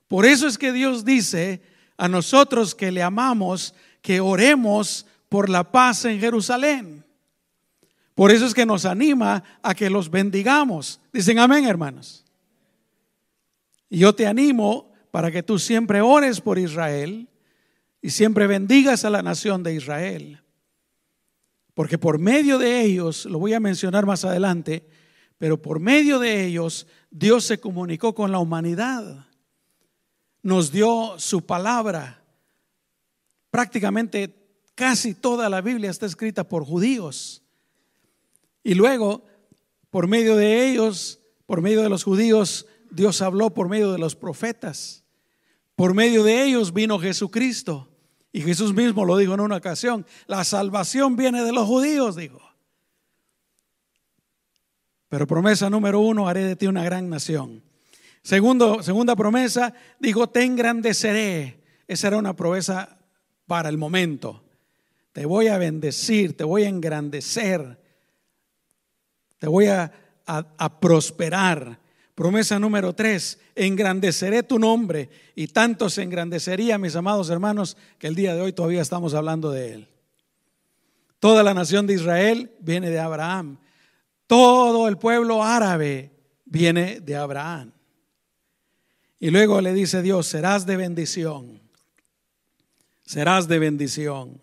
Por 0.07 0.25
eso 0.25 0.47
es 0.47 0.57
que 0.57 0.71
Dios 0.71 1.03
dice 1.03 1.61
a 1.97 2.07
nosotros 2.07 2.73
que 2.73 2.89
le 2.89 3.03
amamos 3.03 3.75
que 4.01 4.21
oremos 4.21 5.05
por 5.27 5.49
la 5.49 5.73
paz 5.73 6.05
en 6.05 6.21
Jerusalén. 6.21 7.05
Por 8.15 8.31
eso 8.31 8.45
es 8.45 8.53
que 8.53 8.65
nos 8.65 8.85
anima 8.85 9.43
a 9.61 9.75
que 9.75 9.89
los 9.89 10.09
bendigamos. 10.09 11.01
Dicen 11.11 11.37
amén, 11.37 11.65
hermanos. 11.65 12.23
Y 13.89 13.97
yo 13.97 14.15
te 14.15 14.25
animo 14.25 14.89
para 15.11 15.31
que 15.31 15.43
tú 15.43 15.59
siempre 15.59 15.99
ores 15.99 16.39
por 16.39 16.57
Israel 16.57 17.27
y 18.01 18.09
siempre 18.11 18.47
bendigas 18.47 19.03
a 19.03 19.09
la 19.09 19.21
nación 19.21 19.63
de 19.63 19.75
Israel. 19.75 20.41
Porque 21.73 21.97
por 21.97 22.19
medio 22.19 22.57
de 22.57 22.79
ellos, 22.79 23.25
lo 23.25 23.37
voy 23.37 23.51
a 23.51 23.59
mencionar 23.59 24.05
más 24.05 24.23
adelante, 24.23 24.87
pero 25.43 25.62
por 25.62 25.81
medio 25.81 26.19
de 26.19 26.45
ellos 26.45 26.88
Dios 27.12 27.43
se 27.43 27.57
comunicó 27.57 28.15
con 28.15 28.31
la 28.31 28.39
humanidad. 28.39 29.27
Nos 30.41 30.71
dio 30.71 31.15
su 31.17 31.45
palabra. 31.45 32.23
Prácticamente 33.51 34.33
casi 34.73 35.13
toda 35.13 35.50
la 35.50 35.59
Biblia 35.59 35.91
está 35.91 36.05
escrita 36.05 36.47
por 36.47 36.63
judíos. 36.63 37.43
Y 38.63 38.73
luego, 38.73 39.25
por 39.89 40.07
medio 40.07 40.38
de 40.38 40.65
ellos, 40.65 41.19
por 41.45 41.62
medio 41.62 41.81
de 41.81 41.89
los 41.89 42.05
judíos, 42.05 42.65
Dios 42.89 43.21
habló 43.21 43.53
por 43.53 43.67
medio 43.67 43.91
de 43.91 43.97
los 43.97 44.15
profetas. 44.15 45.03
Por 45.75 45.93
medio 45.93 46.23
de 46.23 46.41
ellos 46.45 46.71
vino 46.71 47.00
Jesucristo. 47.00 47.89
Y 48.31 48.39
Jesús 48.43 48.73
mismo 48.73 49.03
lo 49.03 49.17
dijo 49.17 49.33
en 49.33 49.41
una 49.41 49.57
ocasión, 49.57 50.05
la 50.25 50.45
salvación 50.45 51.17
viene 51.17 51.43
de 51.43 51.51
los 51.51 51.67
judíos, 51.67 52.15
dijo. 52.15 52.52
Pero 55.13 55.27
promesa 55.27 55.70
número 55.70 56.00
uno, 56.00 56.27
haré 56.27 56.43
de 56.43 56.55
ti 56.55 56.65
una 56.65 56.84
gran 56.84 57.08
nación. 57.08 57.62
Segundo, 58.24 58.82
segunda 58.82 59.15
promesa, 59.15 59.72
dijo, 60.00 60.25
te 60.25 60.43
engrandeceré. 60.43 61.60
Esa 61.88 62.08
era 62.08 62.17
una 62.17 62.36
promesa 62.36 62.98
para 63.46 63.70
el 63.70 63.77
momento. 63.77 64.43
Te 65.12 65.27
voy 65.27 65.50
a 65.50 65.60
bendecir, 65.60 66.36
te 66.36 66.43
voy 66.43 66.63
a 66.63 66.70
engrandecer, 66.70 67.77
te 69.38 69.48
voy 69.48 69.67
a, 69.67 69.93
a 70.25 70.79
prosperar. 70.79 71.77
Promesa 72.15 72.58
número 72.58 72.93
tres, 72.93 73.38
engrandeceré 73.53 74.41
tu 74.41 74.58
nombre 74.58 75.12
y 75.36 75.46
tanto 75.46 75.91
se 75.91 76.01
engrandecería, 76.01 76.79
mis 76.79 76.96
amados 76.96 77.29
hermanos, 77.29 77.77
que 78.00 78.08
el 78.08 78.15
día 78.15 78.34
de 78.34 78.41
hoy 78.41 78.53
todavía 78.53 78.82
estamos 78.82 79.13
hablando 79.13 79.51
de 79.51 79.74
él. 79.75 79.88
Toda 81.20 81.43
la 81.43 81.53
nación 81.53 81.86
de 81.86 81.93
Israel 81.93 82.50
viene 82.62 82.89
de 82.89 83.00
Abraham. 83.00 83.60
Todo 84.27 84.87
el 84.87 84.97
pueblo 84.97 85.43
árabe 85.43 86.11
viene 86.45 86.99
de 86.99 87.15
Abraham. 87.15 87.71
Y 89.19 89.29
luego 89.29 89.61
le 89.61 89.73
dice 89.73 90.01
Dios, 90.01 90.27
serás 90.27 90.65
de 90.65 90.77
bendición. 90.77 91.61
Serás 93.05 93.47
de 93.47 93.59
bendición. 93.59 94.41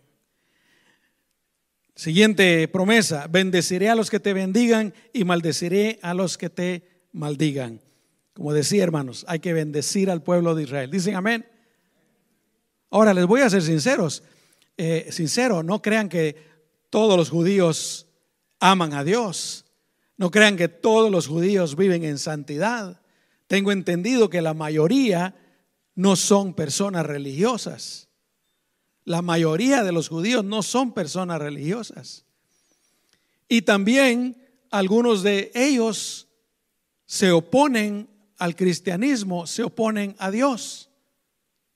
Siguiente 1.95 2.67
promesa, 2.69 3.27
bendeciré 3.29 3.91
a 3.91 3.95
los 3.95 4.09
que 4.09 4.21
te 4.21 4.33
bendigan 4.33 4.95
y 5.13 5.25
maldeciré 5.25 5.99
a 6.03 6.15
los 6.15 6.39
que 6.39 6.49
te 6.49 6.83
maldigan. 7.13 7.81
Como 8.33 8.55
decía, 8.55 8.83
hermanos, 8.83 9.25
hay 9.29 9.41
que 9.41 9.53
bendecir 9.53 10.11
al 10.11 10.23
pueblo 10.23 10.55
de 10.55 10.63
Israel. 10.63 10.91
Dicen 10.91 11.15
amén. 11.15 11.47
Ahora 12.91 13.13
les 13.13 13.27
voy 13.27 13.43
a 13.43 13.51
ser 13.51 13.61
sinceros. 13.61 14.23
Eh, 14.77 15.09
sincero, 15.11 15.63
no 15.63 15.83
crean 15.83 16.09
que 16.09 16.37
todos 16.89 17.19
los 17.19 17.29
judíos 17.29 18.07
aman 18.59 18.95
a 18.95 19.05
Dios. 19.05 19.67
No 20.21 20.31
crean 20.31 20.59
que 20.59 20.69
todos 20.69 21.11
los 21.11 21.27
judíos 21.29 21.77
viven 21.77 22.05
en 22.05 22.19
santidad. 22.19 23.01
Tengo 23.47 23.73
entendido 23.73 24.29
que 24.29 24.43
la 24.43 24.53
mayoría 24.53 25.35
no 25.95 26.15
son 26.15 26.53
personas 26.53 27.07
religiosas. 27.07 28.11
La 29.07 29.23
mayoría 29.23 29.83
de 29.83 29.93
los 29.93 30.11
judíos 30.11 30.45
no 30.45 30.63
son 30.63 30.93
personas 30.93 31.39
religiosas. 31.39 32.27
Y 33.49 33.63
también 33.63 34.37
algunos 34.71 35.23
de 35.23 35.53
ellos 35.55 36.29
se 37.07 37.33
oponen 37.33 38.11
al 38.37 38.55
cristianismo, 38.55 39.47
se 39.47 39.63
oponen 39.63 40.17
a 40.19 40.31
Dios. 40.31 40.91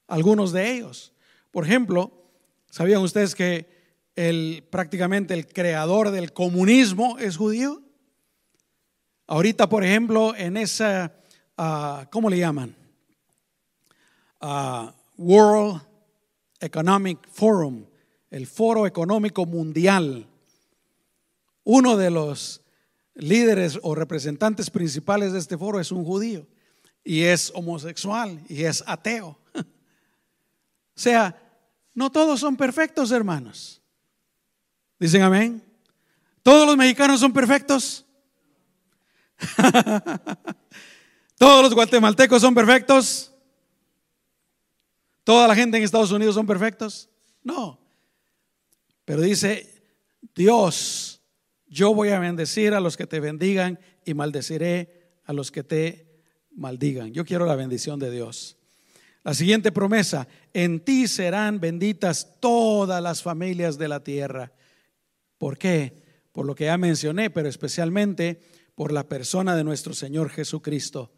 Algunos 0.06 0.52
de 0.52 0.70
ellos. 0.70 1.14
Por 1.50 1.64
ejemplo, 1.64 2.12
¿sabían 2.68 3.00
ustedes 3.00 3.34
que 3.34 4.62
prácticamente 4.68 5.32
el 5.32 5.46
creador 5.46 6.10
del 6.10 6.34
comunismo 6.34 7.18
es 7.18 7.38
judío? 7.38 7.80
Ahorita, 9.26 9.68
por 9.68 9.82
ejemplo, 9.82 10.34
en 10.36 10.56
esa, 10.56 11.12
uh, 11.56 12.06
¿cómo 12.10 12.28
le 12.28 12.38
llaman? 12.38 12.76
Uh, 14.40 14.90
World 15.16 15.80
Economic 16.60 17.26
Forum, 17.30 17.86
el 18.30 18.46
Foro 18.46 18.86
Económico 18.86 19.46
Mundial. 19.46 20.26
Uno 21.62 21.96
de 21.96 22.10
los 22.10 22.60
líderes 23.14 23.78
o 23.82 23.94
representantes 23.94 24.68
principales 24.68 25.32
de 25.32 25.38
este 25.38 25.56
foro 25.56 25.80
es 25.80 25.90
un 25.90 26.04
judío 26.04 26.46
y 27.02 27.22
es 27.22 27.50
homosexual 27.54 28.40
y 28.48 28.64
es 28.64 28.84
ateo. 28.86 29.38
O 30.96 31.00
sea, 31.00 31.36
no 31.92 32.12
todos 32.12 32.38
son 32.38 32.56
perfectos, 32.56 33.10
hermanos. 33.10 33.82
Dicen 34.96 35.22
amén. 35.22 35.60
¿Todos 36.40 36.68
los 36.68 36.76
mexicanos 36.76 37.18
son 37.18 37.32
perfectos? 37.32 38.04
¿Todos 41.38 41.62
los 41.62 41.74
guatemaltecos 41.74 42.40
son 42.40 42.54
perfectos? 42.54 43.32
¿Toda 45.24 45.48
la 45.48 45.54
gente 45.54 45.76
en 45.76 45.82
Estados 45.82 46.12
Unidos 46.12 46.34
son 46.34 46.46
perfectos? 46.46 47.08
No. 47.42 47.78
Pero 49.04 49.20
dice, 49.20 49.82
Dios 50.34 51.14
yo 51.74 51.92
voy 51.92 52.10
a 52.10 52.20
bendecir 52.20 52.72
a 52.72 52.78
los 52.78 52.96
que 52.96 53.04
te 53.04 53.18
bendigan 53.18 53.80
y 54.04 54.14
maldeciré 54.14 55.10
a 55.24 55.32
los 55.32 55.50
que 55.50 55.64
te 55.64 56.06
maldigan. 56.54 57.12
Yo 57.12 57.24
quiero 57.24 57.46
la 57.46 57.56
bendición 57.56 57.98
de 57.98 58.12
Dios. 58.12 58.56
La 59.24 59.34
siguiente 59.34 59.72
promesa, 59.72 60.28
en 60.52 60.78
ti 60.78 61.08
serán 61.08 61.58
benditas 61.58 62.38
todas 62.38 63.02
las 63.02 63.24
familias 63.24 63.76
de 63.76 63.88
la 63.88 64.04
tierra. 64.04 64.52
¿Por 65.36 65.58
qué? 65.58 66.00
Por 66.30 66.46
lo 66.46 66.54
que 66.54 66.66
ya 66.66 66.78
mencioné, 66.78 67.28
pero 67.28 67.48
especialmente 67.48 68.40
por 68.74 68.92
la 68.92 69.08
persona 69.08 69.56
de 69.56 69.64
nuestro 69.64 69.94
Señor 69.94 70.30
Jesucristo. 70.30 71.12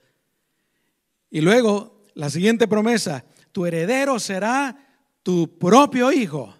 Y 1.30 1.40
luego, 1.40 2.04
la 2.14 2.30
siguiente 2.30 2.68
promesa, 2.68 3.24
tu 3.52 3.66
heredero 3.66 4.18
será 4.18 4.76
tu 5.22 5.58
propio 5.58 6.12
hijo, 6.12 6.54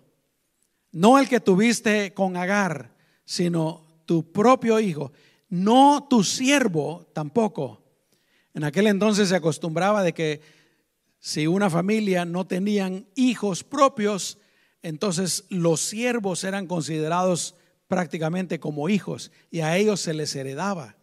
no 0.93 1.19
el 1.19 1.29
que 1.29 1.41
tuviste 1.41 2.15
con 2.15 2.37
Agar, 2.37 2.95
sino 3.25 4.01
tu 4.07 4.33
propio 4.33 4.81
hijo, 4.81 5.13
no 5.49 6.07
tu 6.09 6.25
siervo 6.25 7.07
tampoco. 7.13 7.83
En 8.55 8.65
aquel 8.65 8.87
entonces 8.87 9.29
se 9.29 9.37
acostumbraba 9.37 10.03
de 10.03 10.15
que 10.15 10.41
si 11.19 11.47
una 11.47 11.69
familia 11.69 12.25
no 12.25 12.47
tenían 12.47 13.07
hijos 13.15 13.65
propios, 13.65 14.39
entonces 14.83 15.45
los 15.49 15.81
siervos 15.81 16.45
eran 16.45 16.67
considerados 16.67 17.57
prácticamente 17.89 18.59
como 18.59 18.89
hijos 18.89 19.31
y 19.51 19.61
a 19.61 19.77
ellos 19.77 20.01
se 20.01 20.15
les 20.15 20.35
heredaba. 20.35 20.97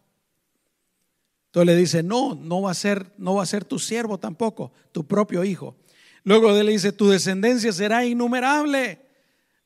Entonces 1.47 1.67
le 1.67 1.75
dice, 1.75 2.03
no, 2.03 2.35
no 2.35 2.63
va 2.63 2.71
a 2.71 2.75
ser, 2.75 3.13
no 3.17 3.35
va 3.35 3.43
a 3.43 3.47
ser 3.47 3.63
tu 3.63 3.77
siervo 3.77 4.17
tampoco, 4.17 4.71
tu 4.91 5.05
propio 5.05 5.43
hijo. 5.43 5.75
Luego 6.23 6.51
le 6.51 6.71
dice, 6.71 6.91
tu 6.91 7.09
descendencia 7.09 7.71
será 7.71 8.05
innumerable. 8.05 9.05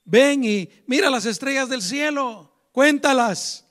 Ven 0.03 0.43
y 0.43 0.69
mira 0.85 1.09
las 1.09 1.25
estrellas 1.25 1.69
del 1.69 1.81
cielo. 1.81 2.51
Cuéntalas. 2.71 3.65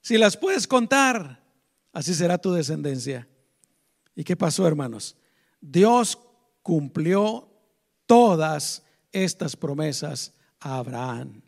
Si 0.00 0.16
las 0.16 0.36
puedes 0.36 0.66
contar, 0.66 1.42
así 1.92 2.14
será 2.14 2.38
tu 2.38 2.52
descendencia. 2.52 3.26
¿Y 4.14 4.22
qué 4.22 4.36
pasó, 4.36 4.66
hermanos? 4.66 5.16
Dios 5.60 6.18
cumplió 6.62 7.48
todas 8.06 8.84
estas 9.10 9.56
promesas 9.56 10.34
a 10.60 10.76
Abraham. 10.76 11.42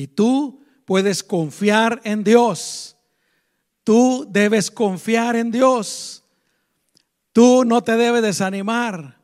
Y 0.00 0.06
tú 0.06 0.60
puedes 0.84 1.22
confiar 1.22 2.00
en 2.04 2.24
Dios. 2.24 2.96
Tú 3.84 4.26
debes 4.30 4.70
confiar 4.70 5.36
en 5.36 5.50
Dios. 5.50 6.24
Tú 7.32 7.64
no 7.64 7.82
te 7.82 7.96
debes 7.96 8.22
desanimar. 8.22 9.20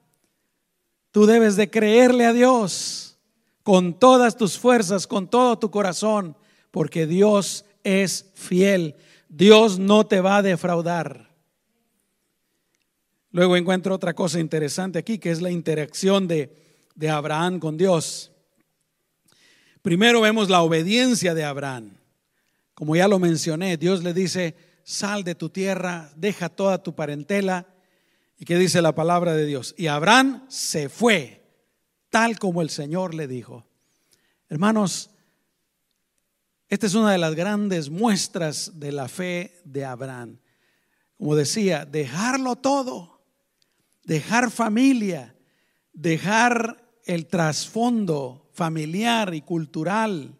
Tú 1.10 1.26
debes 1.26 1.56
de 1.56 1.70
creerle 1.70 2.26
a 2.26 2.32
Dios 2.32 3.18
con 3.62 3.98
todas 3.98 4.36
tus 4.36 4.58
fuerzas, 4.58 5.06
con 5.06 5.28
todo 5.28 5.58
tu 5.58 5.70
corazón 5.70 6.36
porque 6.76 7.06
Dios 7.06 7.64
es 7.84 8.30
fiel. 8.34 8.96
Dios 9.30 9.78
no 9.78 10.06
te 10.06 10.20
va 10.20 10.36
a 10.36 10.42
defraudar. 10.42 11.30
Luego 13.30 13.56
encuentro 13.56 13.94
otra 13.94 14.12
cosa 14.12 14.40
interesante 14.40 14.98
aquí, 14.98 15.16
que 15.18 15.30
es 15.30 15.40
la 15.40 15.50
interacción 15.50 16.28
de, 16.28 16.54
de 16.94 17.08
Abraham 17.08 17.60
con 17.60 17.78
Dios. 17.78 18.30
Primero 19.86 20.20
vemos 20.20 20.50
la 20.50 20.62
obediencia 20.62 21.32
de 21.32 21.44
Abraham. 21.44 21.96
Como 22.74 22.96
ya 22.96 23.06
lo 23.06 23.20
mencioné, 23.20 23.76
Dios 23.76 24.02
le 24.02 24.12
dice, 24.12 24.56
sal 24.82 25.22
de 25.22 25.36
tu 25.36 25.48
tierra, 25.48 26.10
deja 26.16 26.48
toda 26.48 26.82
tu 26.82 26.96
parentela. 26.96 27.68
¿Y 28.36 28.46
qué 28.46 28.58
dice 28.58 28.82
la 28.82 28.96
palabra 28.96 29.34
de 29.34 29.46
Dios? 29.46 29.76
Y 29.78 29.86
Abraham 29.86 30.44
se 30.48 30.88
fue, 30.88 31.40
tal 32.10 32.36
como 32.40 32.62
el 32.62 32.70
Señor 32.70 33.14
le 33.14 33.28
dijo. 33.28 33.64
Hermanos, 34.48 35.10
esta 36.68 36.86
es 36.88 36.94
una 36.94 37.12
de 37.12 37.18
las 37.18 37.36
grandes 37.36 37.88
muestras 37.88 38.80
de 38.80 38.90
la 38.90 39.06
fe 39.06 39.60
de 39.62 39.84
Abraham. 39.84 40.40
Como 41.16 41.36
decía, 41.36 41.84
dejarlo 41.84 42.56
todo, 42.56 43.22
dejar 44.02 44.50
familia, 44.50 45.36
dejar 45.92 46.76
el 47.04 47.28
trasfondo 47.28 48.45
familiar 48.56 49.34
y 49.34 49.42
cultural 49.42 50.34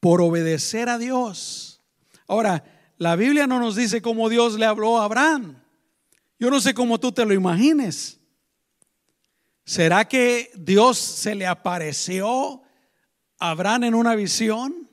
por 0.00 0.20
obedecer 0.20 0.88
a 0.88 0.98
Dios. 0.98 1.80
Ahora, 2.26 2.64
la 2.98 3.14
Biblia 3.16 3.46
no 3.46 3.60
nos 3.60 3.76
dice 3.76 4.02
cómo 4.02 4.28
Dios 4.28 4.58
le 4.58 4.66
habló 4.66 4.98
a 4.98 5.04
Abraham. 5.04 5.62
Yo 6.38 6.50
no 6.50 6.60
sé 6.60 6.74
cómo 6.74 6.98
tú 6.98 7.12
te 7.12 7.24
lo 7.24 7.32
imagines. 7.32 8.18
¿Será 9.64 10.06
que 10.06 10.50
Dios 10.56 10.98
se 10.98 11.34
le 11.34 11.46
apareció 11.46 12.62
Abraham 13.38 13.84
en 13.84 13.94
una 13.94 14.14
visión? 14.14 14.88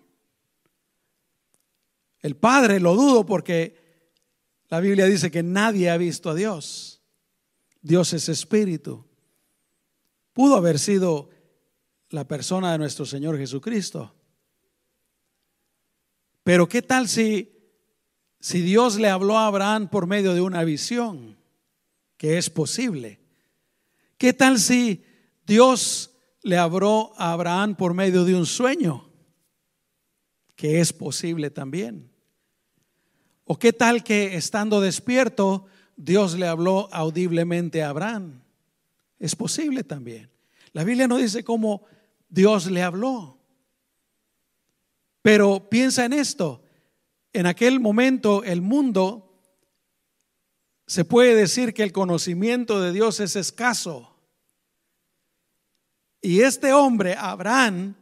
El 2.19 2.35
Padre 2.35 2.79
lo 2.79 2.95
dudo 2.95 3.25
porque 3.25 4.11
la 4.69 4.79
Biblia 4.79 5.05
dice 5.05 5.31
que 5.31 5.43
nadie 5.43 5.89
ha 5.89 5.97
visto 5.97 6.29
a 6.29 6.35
Dios. 6.35 7.01
Dios 7.81 8.13
es 8.13 8.29
espíritu. 8.29 9.05
Pudo 10.35 10.57
haber 10.57 10.79
sido 10.79 11.29
la 12.09 12.27
persona 12.27 12.73
de 12.73 12.77
nuestro 12.77 13.05
Señor 13.05 13.37
Jesucristo. 13.37 14.13
Pero 16.43 16.67
¿qué 16.67 16.81
tal 16.81 17.07
si, 17.07 17.57
si 18.41 18.59
Dios 18.59 18.97
le 18.97 19.07
habló 19.07 19.37
a 19.37 19.47
Abraham 19.47 19.87
por 19.87 20.07
medio 20.07 20.33
de 20.33 20.41
una 20.41 20.65
visión? 20.65 21.37
Que 22.17 22.37
es 22.37 22.49
posible. 22.49 23.21
¿Qué 24.17 24.33
tal 24.33 24.59
si 24.59 25.05
Dios 25.47 26.11
le 26.43 26.57
habló 26.57 27.13
a 27.15 27.31
Abraham 27.31 27.77
por 27.77 27.93
medio 27.93 28.25
de 28.25 28.35
un 28.35 28.45
sueño? 28.45 29.09
Que 30.57 30.81
es 30.81 30.91
posible 30.91 31.49
también. 31.49 32.11
¿O 33.45 33.57
qué 33.57 33.71
tal 33.71 34.03
que 34.03 34.35
estando 34.35 34.81
despierto 34.81 35.65
Dios 35.95 36.37
le 36.37 36.45
habló 36.45 36.89
audiblemente 36.91 37.83
a 37.83 37.89
Abraham? 37.91 38.41
Es 39.19 39.35
posible 39.35 39.83
también. 39.83 40.29
La 40.73 40.83
Biblia 40.83 41.07
no 41.07 41.17
dice 41.17 41.43
cómo 41.43 41.85
Dios 42.27 42.69
le 42.69 42.83
habló. 42.83 43.37
Pero 45.21 45.69
piensa 45.69 46.05
en 46.05 46.13
esto. 46.13 46.63
En 47.33 47.45
aquel 47.45 47.79
momento 47.79 48.43
el 48.43 48.61
mundo 48.61 49.41
se 50.87 51.03
puede 51.03 51.35
decir 51.35 51.73
que 51.73 51.83
el 51.83 51.91
conocimiento 51.91 52.81
de 52.81 52.91
Dios 52.91 53.19
es 53.19 53.35
escaso. 53.35 54.15
Y 56.21 56.41
este 56.41 56.73
hombre, 56.73 57.15
Abraham, 57.17 57.95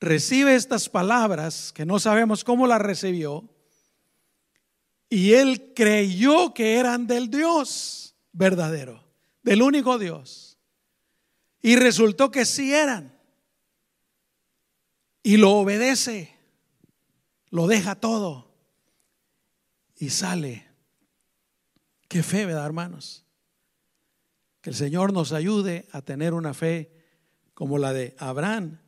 recibe 0.00 0.54
estas 0.54 0.88
palabras, 0.88 1.72
que 1.72 1.86
no 1.86 1.98
sabemos 1.98 2.44
cómo 2.44 2.66
las 2.66 2.80
recibió, 2.80 3.48
y 5.08 5.32
él 5.34 5.72
creyó 5.74 6.52
que 6.54 6.76
eran 6.76 7.06
del 7.06 7.30
Dios 7.30 8.16
verdadero, 8.32 9.03
del 9.44 9.62
único 9.62 9.98
Dios. 9.98 10.58
Y 11.62 11.76
resultó 11.76 12.30
que 12.30 12.44
sí 12.44 12.74
eran. 12.74 13.16
Y 15.22 15.36
lo 15.36 15.52
obedece, 15.52 16.36
lo 17.50 17.66
deja 17.66 17.94
todo 17.94 18.52
y 19.96 20.10
sale. 20.10 20.66
Qué 22.08 22.22
fe, 22.22 22.44
¿verdad, 22.44 22.66
hermanos? 22.66 23.24
Que 24.60 24.70
el 24.70 24.76
Señor 24.76 25.12
nos 25.12 25.32
ayude 25.32 25.88
a 25.92 26.02
tener 26.02 26.34
una 26.34 26.52
fe 26.52 26.90
como 27.54 27.78
la 27.78 27.92
de 27.92 28.14
Abraham. 28.18 28.80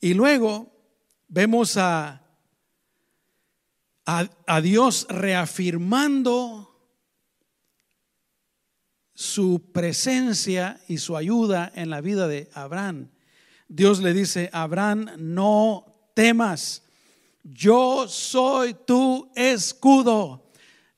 Y 0.00 0.14
luego 0.14 0.72
vemos 1.28 1.76
a, 1.76 2.24
a, 4.06 4.60
Dios 4.60 5.06
reafirmando 5.08 6.73
su 9.14 9.70
presencia 9.72 10.80
y 10.88 10.98
su 10.98 11.16
ayuda 11.16 11.72
en 11.74 11.90
la 11.90 12.00
vida 12.00 12.26
de 12.26 12.50
Abraham. 12.52 13.08
Dios 13.68 14.00
le 14.00 14.12
dice, 14.12 14.50
Abraham, 14.52 15.10
no 15.16 15.86
temas, 16.14 16.82
yo 17.44 18.06
soy 18.08 18.74
tu 18.74 19.30
escudo, 19.34 20.50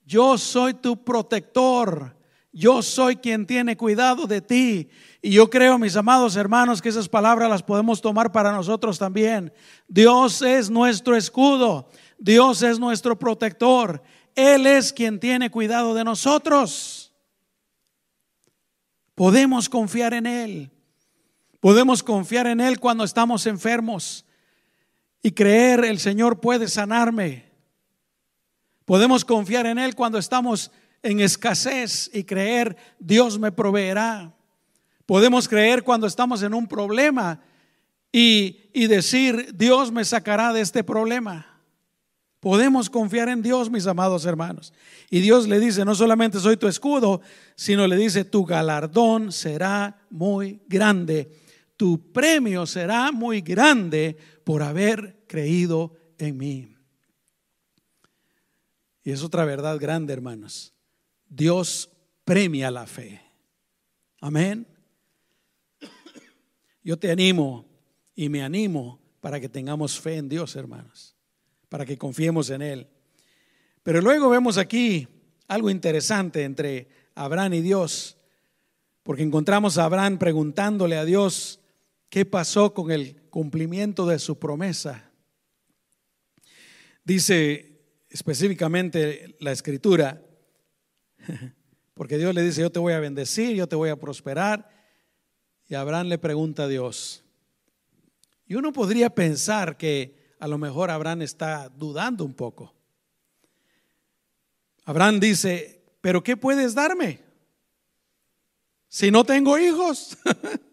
yo 0.05 0.37
soy 0.37 0.73
tu 0.73 1.03
protector, 1.03 2.15
yo 2.51 2.81
soy 2.81 3.17
quien 3.17 3.45
tiene 3.45 3.77
cuidado 3.77 4.25
de 4.25 4.41
ti. 4.41 4.89
Y 5.21 5.31
yo 5.31 5.49
creo, 5.49 5.77
mis 5.77 5.95
amados 5.95 6.35
hermanos, 6.35 6.81
que 6.81 6.89
esas 6.89 7.09
palabras 7.09 7.49
las 7.49 7.61
podemos 7.61 8.01
tomar 8.01 8.31
para 8.31 8.51
nosotros 8.51 8.97
también. 8.97 9.51
Dios 9.87 10.41
es 10.41 10.69
nuestro 10.69 11.15
escudo, 11.15 11.89
Dios 12.17 12.61
es 12.61 12.79
nuestro 12.79 13.19
protector, 13.19 14.01
Él 14.33 14.65
es 14.65 14.93
quien 14.93 15.19
tiene 15.19 15.51
cuidado 15.51 15.93
de 15.93 16.03
nosotros. 16.03 16.96
Podemos 19.17 19.67
confiar 19.67 20.13
en 20.13 20.27
Él. 20.27 20.69
Podemos 21.59 22.03
confiar 22.03 22.45
en 22.45 22.61
Él 22.61 22.79
cuando 22.79 23.03
estamos 23.03 23.47
enfermos 23.47 24.23
y 25.23 25.31
creer 25.31 25.85
el 25.85 25.97
Señor 25.97 26.39
puede 26.39 26.67
sanarme. 26.67 27.51
Podemos 28.85 29.25
confiar 29.25 29.65
en 29.65 29.79
Él 29.79 29.95
cuando 29.95 30.19
estamos 30.19 30.69
en 31.01 31.19
escasez 31.19 32.11
y 32.13 32.25
creer 32.25 32.77
Dios 32.99 33.39
me 33.39 33.51
proveerá. 33.51 34.35
Podemos 35.07 35.47
creer 35.47 35.81
cuando 35.83 36.05
estamos 36.05 36.43
en 36.43 36.53
un 36.53 36.67
problema 36.67 37.41
y, 38.11 38.69
y 38.71 38.85
decir 38.85 39.55
Dios 39.57 39.91
me 39.91 40.05
sacará 40.05 40.53
de 40.53 40.61
este 40.61 40.83
problema. 40.83 41.56
Podemos 42.47 42.89
confiar 42.89 43.27
en 43.27 43.41
Dios, 43.41 43.69
mis 43.69 43.87
amados 43.87 44.23
hermanos. 44.23 44.71
Y 45.09 45.19
Dios 45.19 45.49
le 45.49 45.59
dice, 45.59 45.83
no 45.83 45.93
solamente 45.95 46.39
soy 46.39 46.55
tu 46.55 46.69
escudo, 46.69 47.19
sino 47.57 47.85
le 47.87 47.97
dice, 47.97 48.23
tu 48.23 48.45
galardón 48.45 49.33
será 49.33 49.99
muy 50.09 50.61
grande. 50.65 51.29
Tu 51.75 52.09
premio 52.13 52.65
será 52.65 53.11
muy 53.11 53.41
grande 53.41 54.15
por 54.45 54.63
haber 54.63 55.25
creído 55.27 55.93
en 56.17 56.37
mí. 56.37 56.73
Y 59.03 59.11
es 59.11 59.23
otra 59.23 59.43
verdad 59.43 59.77
grande, 59.77 60.13
hermanos. 60.13 60.73
Dios 61.27 61.89
premia 62.23 62.71
la 62.71 62.87
fe. 62.87 63.21
Amén. 64.21 64.65
Yo 66.81 66.97
te 66.97 67.11
animo 67.11 67.65
y 68.15 68.29
me 68.29 68.41
animo 68.41 69.01
para 69.19 69.37
que 69.37 69.49
tengamos 69.49 69.99
fe 69.99 70.15
en 70.15 70.29
Dios, 70.29 70.55
hermanos, 70.55 71.16
para 71.69 71.85
que 71.85 71.97
confiemos 71.97 72.49
en 72.49 72.61
Él. 72.61 72.87
Pero 73.83 74.01
luego 74.01 74.29
vemos 74.29 74.57
aquí 74.57 75.07
algo 75.47 75.69
interesante 75.69 76.43
entre 76.43 76.87
Abraham 77.15 77.55
y 77.55 77.61
Dios, 77.61 78.17
porque 79.03 79.23
encontramos 79.23 79.77
a 79.77 79.85
Abraham 79.85 80.17
preguntándole 80.17 80.97
a 80.97 81.05
Dios 81.05 81.61
qué 82.09 82.25
pasó 82.25 82.73
con 82.73 82.91
el 82.91 83.21
cumplimiento 83.29 84.05
de 84.05 84.19
su 84.19 84.37
promesa. 84.37 85.11
Dice 87.03 87.81
específicamente 88.09 89.35
la 89.39 89.51
escritura, 89.51 90.21
Porque 91.93 92.17
Dios 92.17 92.33
le 92.33 92.43
dice, 92.43 92.61
yo 92.61 92.71
te 92.71 92.79
voy 92.79 92.93
a 92.93 92.99
bendecir, 92.99 93.55
yo 93.55 93.67
te 93.67 93.75
voy 93.75 93.89
a 93.89 93.95
prosperar. 93.95 94.69
Y 95.67 95.75
Abraham 95.75 96.07
le 96.07 96.17
pregunta 96.17 96.63
a 96.63 96.67
Dios. 96.67 97.23
Y 98.45 98.55
uno 98.55 98.71
podría 98.71 99.09
pensar 99.09 99.77
que 99.77 100.16
a 100.39 100.47
lo 100.47 100.57
mejor 100.57 100.89
Abraham 100.91 101.21
está 101.21 101.69
dudando 101.69 102.23
un 102.23 102.33
poco. 102.33 102.73
Abraham 104.85 105.19
dice, 105.19 105.83
pero 106.01 106.23
¿qué 106.23 106.37
puedes 106.37 106.73
darme? 106.73 107.19
Si 108.87 109.11
no 109.11 109.23
tengo 109.23 109.57
hijos. 109.57 110.17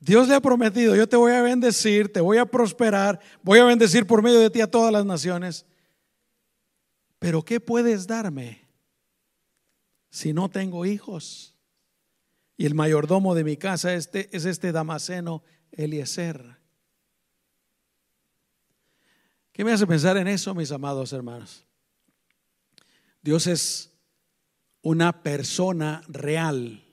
Dios 0.00 0.28
le 0.28 0.34
ha 0.34 0.40
prometido, 0.40 0.94
yo 0.94 1.08
te 1.08 1.16
voy 1.16 1.32
a 1.32 1.40
bendecir, 1.40 2.12
te 2.12 2.20
voy 2.20 2.36
a 2.36 2.44
prosperar, 2.44 3.20
voy 3.42 3.58
a 3.58 3.64
bendecir 3.64 4.06
por 4.06 4.22
medio 4.22 4.38
de 4.40 4.50
ti 4.50 4.60
a 4.60 4.70
todas 4.70 4.92
las 4.92 5.06
naciones. 5.06 5.64
Pero 7.18 7.42
¿qué 7.42 7.58
puedes 7.58 8.06
darme 8.06 8.68
si 10.10 10.34
no 10.34 10.50
tengo 10.50 10.84
hijos? 10.84 11.54
Y 12.56 12.66
el 12.66 12.74
mayordomo 12.74 13.34
de 13.34 13.44
mi 13.44 13.56
casa 13.56 13.94
este, 13.94 14.28
es 14.36 14.44
este 14.44 14.72
Damaseno 14.72 15.42
Eliezer. 15.72 16.63
¿Qué 19.54 19.64
me 19.64 19.70
hace 19.70 19.86
pensar 19.86 20.16
en 20.16 20.26
eso, 20.26 20.52
mis 20.52 20.72
amados 20.72 21.12
hermanos? 21.12 21.64
Dios 23.22 23.46
es 23.46 23.92
una 24.82 25.22
persona 25.22 26.02
real. 26.08 26.84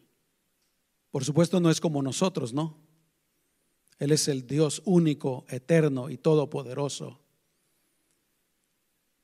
Por 1.09 1.25
supuesto 1.25 1.59
no 1.59 1.71
es 1.71 1.81
como 1.81 2.03
nosotros, 2.03 2.53
¿no? 2.53 2.77
Él 3.97 4.11
es 4.11 4.27
el 4.27 4.45
Dios 4.45 4.83
único, 4.85 5.43
eterno 5.49 6.11
y 6.11 6.19
todopoderoso. 6.19 7.19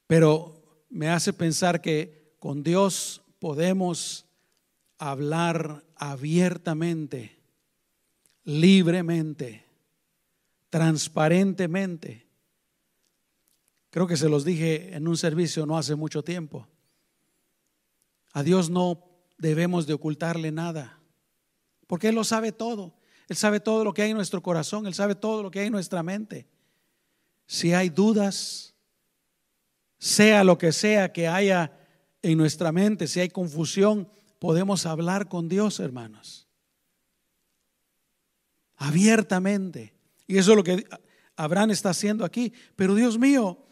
Pero 0.08 0.86
me 0.90 1.10
hace 1.10 1.32
pensar 1.32 1.80
que 1.80 2.34
con 2.40 2.64
Dios 2.64 3.22
podemos 3.38 4.26
hablar 4.98 5.86
abiertamente, 5.96 7.38
libremente, 8.46 9.64
transparentemente. 10.72 12.27
Creo 13.90 14.08
que 14.08 14.18
se 14.18 14.30
los 14.30 14.44
dije 14.44 14.96
en 14.96 15.08
un 15.08 15.18
servicio 15.18 15.66
no 15.66 15.78
hace 15.78 15.96
mucho 15.96 16.24
tiempo. 16.24 16.68
A 18.34 18.44
Dios 18.44 18.70
no 18.70 19.04
debemos 19.38 19.88
de 19.88 19.94
ocultarle 19.94 20.52
nada, 20.52 21.00
porque 21.88 22.10
Él 22.10 22.16
lo 22.16 22.24
sabe 22.24 22.52
todo. 22.52 22.94
Él 23.30 23.36
sabe 23.36 23.60
todo 23.60 23.84
lo 23.84 23.94
que 23.94 24.04
hay 24.04 24.12
en 24.12 24.18
nuestro 24.18 24.42
corazón, 24.42 24.88
Él 24.88 24.94
sabe 24.94 25.16
todo 25.16 25.44
lo 25.44 25.52
que 25.52 25.60
hay 25.60 25.68
en 25.68 25.74
nuestra 25.74 26.02
mente. 26.04 26.48
Si 27.46 27.74
hay 27.74 27.90
dudas, 27.90 28.74
sea 29.98 30.44
lo 30.44 30.58
que 30.58 30.72
sea 30.72 31.12
que 31.12 31.28
haya 31.28 31.78
en 32.22 32.38
nuestra 32.38 32.72
mente, 32.72 33.08
si 33.08 33.20
hay 33.20 33.30
confusión, 33.30 34.10
podemos 34.40 34.86
hablar 34.86 35.28
con 35.28 35.50
Dios, 35.50 35.80
hermanos. 35.80 36.48
Abiertamente. 38.76 39.94
Y 40.28 40.38
eso 40.38 40.52
es 40.52 40.58
lo 40.58 40.64
que 40.64 40.86
Abraham 41.36 41.72
está 41.72 41.90
haciendo 41.90 42.24
aquí. 42.26 42.54
Pero 42.76 42.96
Dios 42.96 43.18
mío, 43.18 43.67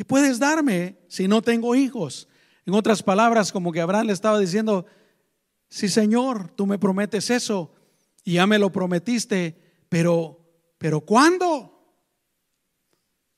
¿qué 0.00 0.04
puedes 0.06 0.38
darme 0.38 0.96
si 1.08 1.28
no 1.28 1.42
tengo 1.42 1.74
hijos? 1.74 2.26
En 2.64 2.72
otras 2.72 3.02
palabras, 3.02 3.52
como 3.52 3.70
que 3.70 3.82
Abraham 3.82 4.06
le 4.06 4.14
estaba 4.14 4.38
diciendo, 4.38 4.86
sí 5.68 5.90
Señor, 5.90 6.48
tú 6.52 6.64
me 6.64 6.78
prometes 6.78 7.28
eso 7.28 7.74
y 8.24 8.36
ya 8.36 8.46
me 8.46 8.58
lo 8.58 8.72
prometiste, 8.72 9.84
pero, 9.90 10.40
pero 10.78 11.02
¿cuándo? 11.02 11.84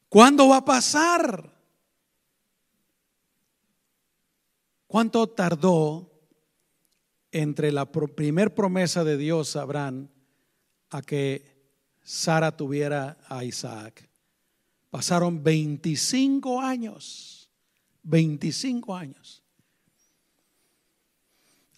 ¿Cuándo 0.08 0.50
va 0.50 0.58
a 0.58 0.64
pasar? 0.64 1.52
¿Cuánto 4.86 5.30
tardó 5.30 6.12
entre 7.32 7.72
la 7.72 7.90
primer 7.90 8.54
promesa 8.54 9.02
de 9.02 9.16
Dios 9.16 9.56
a 9.56 9.62
Abraham 9.62 10.10
a 10.90 11.02
que 11.02 11.44
Sara 12.04 12.56
tuviera 12.56 13.18
a 13.26 13.42
Isaac? 13.42 14.11
Pasaron 14.92 15.42
25 15.42 16.60
años, 16.60 17.48
25 18.02 18.94
años. 18.94 19.42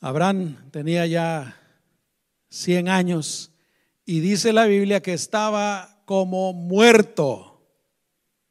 Abraham 0.00 0.56
tenía 0.72 1.06
ya 1.06 1.56
100 2.48 2.88
años 2.88 3.52
y 4.04 4.18
dice 4.18 4.52
la 4.52 4.66
Biblia 4.66 5.00
que 5.00 5.12
estaba 5.12 6.02
como 6.06 6.52
muerto. 6.52 7.62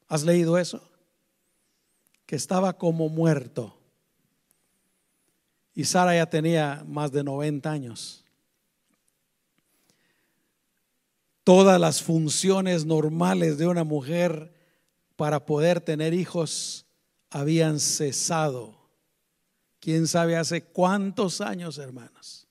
¿Has 0.08 0.24
leído 0.24 0.56
eso? 0.56 0.80
Que 2.24 2.36
estaba 2.36 2.72
como 2.72 3.10
muerto. 3.10 3.78
Y 5.74 5.84
Sara 5.84 6.16
ya 6.16 6.24
tenía 6.24 6.82
más 6.88 7.12
de 7.12 7.22
90 7.22 7.70
años. 7.70 8.24
Todas 11.42 11.78
las 11.78 12.02
funciones 12.02 12.86
normales 12.86 13.58
de 13.58 13.66
una 13.66 13.84
mujer 13.84 14.53
para 15.16 15.44
poder 15.46 15.80
tener 15.80 16.14
hijos 16.14 16.86
habían 17.30 17.80
cesado. 17.80 18.84
¿Quién 19.80 20.06
sabe 20.06 20.36
hace 20.36 20.62
cuántos 20.62 21.40
años, 21.40 21.78
hermanos? 21.78 22.48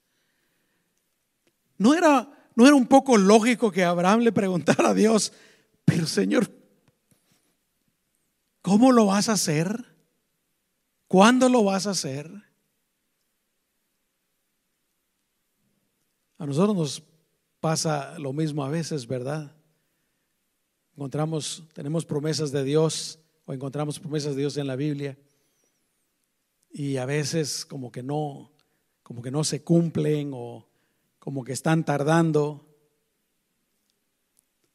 No 1.78 1.94
era, 1.94 2.30
no 2.56 2.68
era 2.68 2.76
un 2.76 2.88
poco 2.88 3.18
lógico 3.18 3.72
que 3.72 3.84
Abraham 3.84 4.20
le 4.20 4.32
preguntara 4.32 4.90
a 4.90 4.94
Dios, 4.94 5.34
pero 5.86 6.06
Señor, 6.06 6.52
¿cómo 8.62 8.92
lo 8.92 9.08
vas 9.08 9.30
a 9.30 9.34
hacer? 9.34 9.86
¿Cuándo 11.08 11.50
lo 11.50 11.64
vas 11.64 11.88
a 11.88 11.92
hacer? 11.92 12.32
A 16.38 16.46
nosotros 16.46 16.76
nos 16.76 17.04
pasa 17.60 18.20
lo 18.20 18.34
mismo 18.34 18.64
a 18.64 18.70
veces, 18.70 19.08
¿verdad? 19.08 19.56
Encontramos, 20.96 21.64
tenemos 21.74 22.06
promesas 22.06 22.52
de 22.52 22.64
Dios 22.64 23.20
o 23.46 23.54
encontramos 23.54 24.00
promesas 24.00 24.36
de 24.36 24.42
Dios 24.42 24.58
en 24.58 24.68
la 24.68 24.76
Biblia 24.76 25.18
y 26.70 26.98
a 26.98 27.06
veces 27.06 27.66
como 27.66 27.92
que 27.92 28.04
no, 28.04 28.52
como 29.02 29.24
que 29.24 29.32
no 29.32 29.44
se 29.44 29.64
cumplen 29.64 30.32
o 30.34 30.68
como 31.18 31.44
que 31.44 31.54
están 31.54 31.84
tardando. 31.84 32.68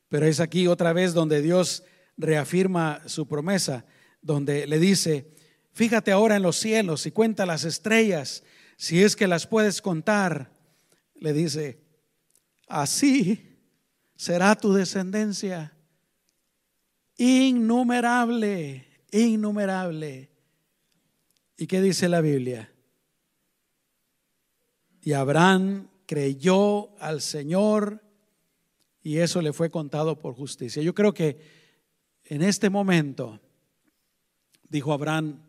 Pero 0.09 0.27
es 0.27 0.41
aquí 0.41 0.67
otra 0.67 0.93
vez 0.93 1.15
donde 1.15 1.41
Dios 1.41 1.85
reafirma 2.17 3.01
su 3.07 3.29
promesa, 3.29 3.85
donde 4.21 4.67
le 4.67 4.81
dice, 4.81 5.33
fíjate 5.73 6.11
ahora 6.11 6.35
en 6.35 6.43
los 6.43 6.57
cielos 6.57 7.07
y 7.07 7.13
cuenta 7.13 7.47
las 7.47 7.63
estrellas, 7.63 8.43
si 8.77 9.05
es 9.05 9.15
que 9.15 9.29
las 9.29 9.47
puedes 9.47 9.81
contar 9.81 10.53
le 11.15 11.33
dice, 11.33 11.81
así 12.67 13.61
será 14.17 14.57
tu 14.57 14.73
descendencia, 14.73 15.78
innumerable, 17.19 18.87
innumerable. 19.13 20.31
¿Y 21.57 21.67
qué 21.67 21.83
dice 21.83 22.09
la 22.09 22.21
Biblia? 22.23 22.73
Y 25.03 25.13
Abraham 25.13 25.89
creyó 26.07 26.99
al 26.99 27.21
Señor 27.21 28.03
y 29.03 29.19
eso 29.19 29.43
le 29.43 29.53
fue 29.53 29.71
contado 29.71 30.19
por 30.19 30.35
justicia. 30.35 30.83
Yo 30.83 30.95
creo 30.95 31.13
que 31.13 31.41
en 32.25 32.43
este 32.43 32.71
momento, 32.71 33.41
dijo 34.69 34.93
Abraham, 34.93 35.43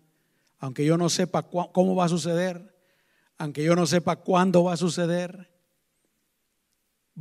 aunque 0.60 0.86
yo 0.86 0.97
no 0.97 1.10
sepa 1.10 1.43
cómo 1.43 1.95
va 1.95 2.05
a 2.05 2.10
suceder, 2.10 2.75
aunque 3.38 3.63
yo 3.63 3.75
no 3.75 3.86
sepa 3.86 4.17
cuándo 4.17 4.63
va 4.63 4.73
a 4.73 4.77
suceder, 4.77 5.49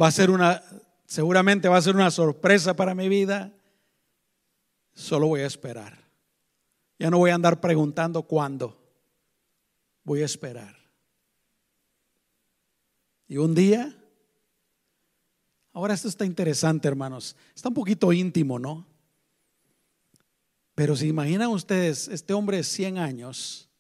va 0.01 0.09
a 0.09 0.13
ser 0.13 0.31
una, 0.31 0.63
seguramente 1.07 1.69
va 1.69 1.77
a 1.77 1.83
ser 1.83 1.95
una 1.95 2.11
sorpresa 2.11 2.75
para 2.75 2.95
mi 2.95 3.09
vida. 3.09 3.53
Solo 4.99 5.29
voy 5.29 5.43
a 5.43 5.47
esperar. 5.47 5.97
Ya 6.99 7.09
no 7.09 7.19
voy 7.19 7.31
a 7.31 7.37
andar 7.37 7.61
preguntando 7.61 8.25
cuándo. 8.25 8.77
Voy 10.03 10.23
a 10.23 10.25
esperar. 10.25 10.77
Y 13.29 13.37
un 13.37 13.55
día, 13.55 13.97
ahora 15.73 15.95
esto 15.95 16.09
está 16.09 16.25
interesante, 16.25 16.89
hermanos. 16.89 17.37
Está 17.55 17.69
un 17.69 17.77
poquito 17.77 18.13
íntimo, 18.13 18.59
¿no? 18.59 18.89
Pero 20.75 20.97
si 20.97 21.07
imaginan 21.07 21.51
ustedes, 21.51 22.09
este 22.09 22.33
hombre 22.33 22.57
de 22.57 22.65
100 22.65 22.99
años 22.99 23.71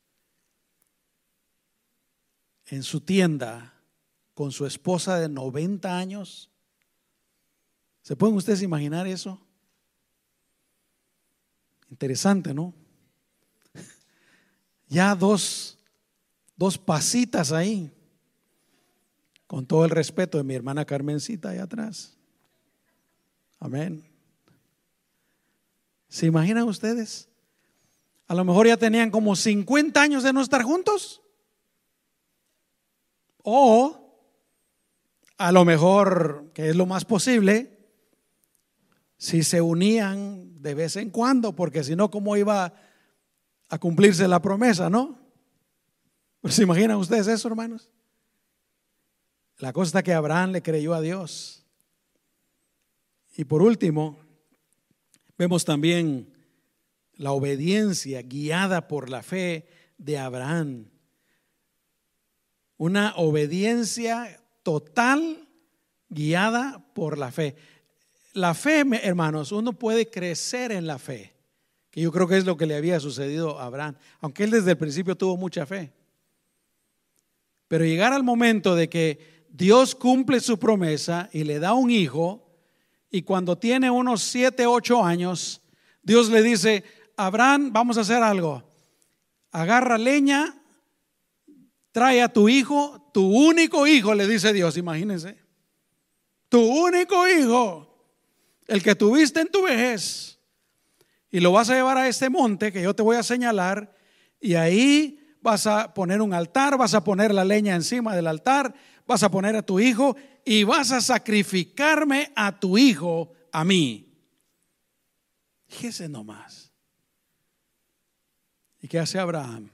en 2.67 2.85
su 2.85 3.01
tienda 3.01 3.75
con 4.35 4.53
su 4.53 4.67
esposa 4.67 5.19
de 5.19 5.29
90 5.29 5.99
años. 5.99 6.49
¿Se 8.03 8.15
pueden 8.15 8.37
ustedes 8.37 8.63
imaginar 8.63 9.09
eso? 9.09 9.48
Interesante, 11.91 12.53
¿no? 12.53 12.75
Ya 14.89 15.15
dos, 15.15 15.79
dos 16.57 16.79
pasitas 16.79 17.53
ahí, 17.53 17.93
con 19.47 19.67
todo 19.67 19.85
el 19.85 19.91
respeto 19.91 20.39
de 20.39 20.45
mi 20.45 20.55
hermana 20.55 20.85
Carmencita 20.85 21.51
ahí 21.51 21.59
atrás. 21.59 22.17
Amén. 23.61 24.05
¿Se 26.09 26.27
imaginan 26.27 26.65
ustedes? 26.69 27.29
A 28.27 28.35
lo 28.35 28.45
mejor 28.45 28.67
ya 28.67 28.77
tenían 28.77 29.11
como 29.11 29.37
50 29.37 30.01
años 30.01 30.23
de 30.23 30.33
no 30.33 30.43
estar 30.43 30.63
juntos. 30.63 31.23
O 33.43 34.09
a 35.39 35.53
lo 35.53 35.65
mejor, 35.65 36.51
que 36.53 36.69
es 36.69 36.77
lo 36.77 36.85
más 36.85 37.05
posible, 37.05 37.79
si 39.17 39.43
se 39.43 39.61
unían 39.61 40.48
de 40.61 40.75
vez 40.75 40.97
en 40.97 41.11
cuando, 41.11 41.55
porque 41.55 41.85
si 41.85 41.97
no, 41.97 42.11
¿cómo 42.11 42.37
iba 42.37 42.73
a 43.69 43.79
cumplirse 43.79 44.27
la 44.27 44.41
promesa, 44.41 44.89
no? 44.89 45.19
Pues, 46.41 46.55
¿Se 46.55 46.63
imaginan 46.63 46.97
ustedes 46.97 47.27
eso, 47.29 47.49
hermanos? 47.49 47.91
La 49.59 49.73
cosa 49.73 49.89
está 49.89 50.03
que 50.03 50.15
Abraham 50.15 50.53
le 50.53 50.63
creyó 50.63 50.95
a 50.95 51.01
Dios. 51.01 51.65
Y 53.37 53.45
por 53.45 53.63
último, 53.63 54.19
vemos 55.37 55.65
también 55.65 56.33
la 57.15 57.33
obediencia 57.33 58.23
guiada 58.23 58.89
por 58.89 59.11
la 59.11 59.23
fe 59.23 59.69
de 59.99 60.19
Abraham. 60.19 60.87
Una 62.77 63.15
obediencia 63.17 64.41
total 64.63 65.49
guiada 66.09 66.85
por 66.95 67.19
la 67.19 67.33
fe. 67.33 67.57
La 68.35 68.55
fe, 68.55 68.85
hermanos, 69.03 69.53
uno 69.53 69.73
puede 69.73 70.11
crecer 70.11 70.73
en 70.73 70.87
la 70.87 70.99
fe, 70.99 71.35
que 71.91 72.01
yo 72.01 72.13
creo 72.13 72.29
que 72.29 72.37
es 72.37 72.45
lo 72.45 72.57
que 72.57 72.67
le 72.67 72.77
había 72.77 73.01
sucedido 73.01 73.59
a 73.59 73.65
Abraham, 73.65 73.97
aunque 74.21 74.45
él 74.45 74.51
desde 74.51 74.73
el 74.73 74.79
principio 74.79 75.17
tuvo 75.17 75.37
mucha 75.37 75.67
fe. 75.67 75.93
Pero 77.67 77.85
llegar 77.85 78.13
al 78.13 78.23
momento 78.23 78.75
de 78.75 78.89
que 78.89 79.47
Dios 79.51 79.95
cumple 79.95 80.41
su 80.41 80.59
promesa 80.59 81.29
y 81.33 81.45
le 81.45 81.59
da 81.59 81.75
un 81.75 81.91
hijo, 81.91 82.45
y 83.11 83.23
cuando 83.23 83.57
tiene 83.57 83.91
unos 83.91 84.23
siete, 84.23 84.67
ocho 84.67 85.05
años, 85.05 85.63
Dios 86.03 86.29
le 86.29 86.43
dice, 86.43 86.85
Abraham, 87.17 87.73
vamos 87.73 87.99
a 87.99 88.03
hacer 88.03 88.23
algo. 88.23 88.63
Agarra 89.51 89.97
leña, 89.97 90.55
trae 91.91 92.23
a 92.23 92.33
tu 92.33 92.49
hijo, 92.49 93.11
tu 93.13 93.27
único 93.27 93.87
hijo, 93.87 94.15
le 94.15 94.27
dice 94.27 94.53
Dios, 94.53 94.77
imagínense. 94.77 95.39
Tu 96.49 96.61
único 96.61 97.27
hijo, 97.29 97.88
el 98.69 98.83
que 98.83 98.95
tuviste 98.95 99.41
en 99.41 99.51
tu 99.51 99.65
vejez, 99.65 100.39
y 101.31 101.41
lo 101.41 101.51
vas 101.51 101.69
a 101.71 101.75
llevar 101.75 101.99
a 101.99 102.09
este 102.09 102.31
monte 102.31 102.71
que 102.71 102.83
yo 102.83 102.95
te 102.95 103.03
voy 103.03 103.17
a 103.17 103.23
señalar, 103.25 103.93
y 104.41 104.55
ahí 104.55 105.37
vas 105.41 105.67
a 105.67 105.93
poner 105.95 106.23
un 106.23 106.33
altar, 106.33 106.79
vas 106.79 106.95
a 106.95 107.03
poner 107.03 107.35
la 107.35 107.45
leña 107.45 107.75
encima 107.75 108.15
del 108.15 108.27
altar, 108.27 108.75
vas 109.07 109.23
a 109.23 109.31
poner 109.31 109.57
a 109.57 109.63
tu 109.63 109.81
hijo 109.81 110.17
y 110.45 110.65
vas 110.65 110.93
a 110.93 111.01
sacrificarme 111.01 112.33
a 112.37 112.61
tu 112.61 112.79
hijo 112.79 113.33
a 113.53 113.65
mí. 113.65 114.15
Fíjese 115.67 116.09
nomás. 116.09 116.73
¿Y 118.81 118.89
qué 118.89 118.99
hace 118.99 119.19
Abraham? 119.19 119.71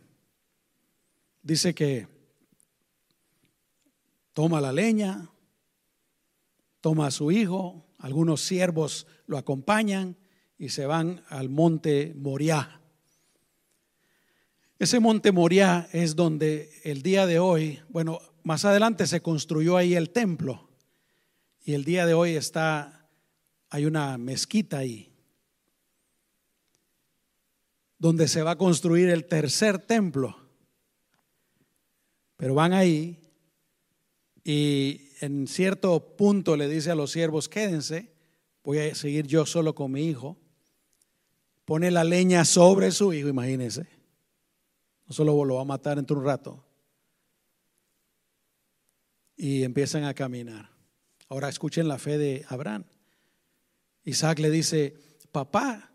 Dice 1.43 1.75
que 1.75 2.09
toma 4.33 4.61
la 4.61 4.73
leña, 4.73 5.29
toma 6.81 7.09
a 7.09 7.11
su 7.11 7.31
hijo, 7.31 7.84
algunos 8.05 8.43
siervos 8.43 9.07
lo 9.27 9.39
acompañan 9.39 10.19
y 10.59 10.69
se 10.69 10.85
van 10.85 11.25
al 11.31 11.49
monte 11.49 12.13
Moriah. 12.15 12.83
Ese 14.79 15.01
monte 15.01 15.33
Moriah 15.33 15.89
es 15.91 16.15
donde 16.15 16.71
el 16.85 17.01
día 17.01 17.25
de 17.25 17.39
hoy, 17.39 17.81
bueno, 17.89 18.21
más 18.43 18.67
adelante 18.67 19.07
se 19.07 19.23
construyó 19.23 19.79
ahí 19.79 19.95
el 19.95 20.11
templo 20.11 20.69
y 21.65 21.73
el 21.73 21.85
día 21.85 22.05
de 22.05 22.13
hoy 22.13 22.37
está, 22.37 23.09
hay 23.71 23.87
una 23.87 24.19
mezquita 24.19 24.77
ahí, 24.77 25.11
donde 27.97 28.29
se 28.29 28.43
va 28.43 28.51
a 28.51 28.59
construir 28.59 29.09
el 29.09 29.25
tercer 29.25 29.79
templo. 29.79 30.37
Pero 32.37 32.55
van 32.55 32.75
ahí 32.75 33.24
y 34.45 35.09
en 35.21 35.49
cierto 35.49 36.17
punto 36.17 36.55
le 36.57 36.69
dice 36.69 36.91
a 36.91 36.95
los 36.95 37.11
siervos, 37.11 37.49
quédense, 37.49 38.13
voy 38.63 38.79
a 38.79 38.95
seguir 38.95 39.27
yo 39.27 39.47
solo 39.47 39.75
con 39.75 39.91
mi 39.91 40.07
hijo. 40.07 40.37
Pone 41.65 41.91
la 41.91 42.05
leña 42.05 42.45
sobre 42.45 42.91
su 42.91 43.15
hijo, 43.15 43.29
imagínense. 43.29 43.87
No 45.07 45.15
solo 45.15 45.45
lo 45.47 45.55
va 45.55 45.63
a 45.63 45.65
matar 45.65 45.99
entre 45.99 46.15
un 46.15 46.25
rato. 46.25 46.63
Y 49.35 49.63
empiezan 49.63 50.05
a 50.05 50.13
caminar. 50.13 50.71
Ahora 51.29 51.49
escuchen 51.49 51.89
la 51.89 51.99
fe 51.99 52.19
de 52.19 52.45
Abraham. 52.49 52.85
Isaac 54.05 54.39
le 54.41 54.51
dice, 54.51 54.95
papá, 55.33 55.91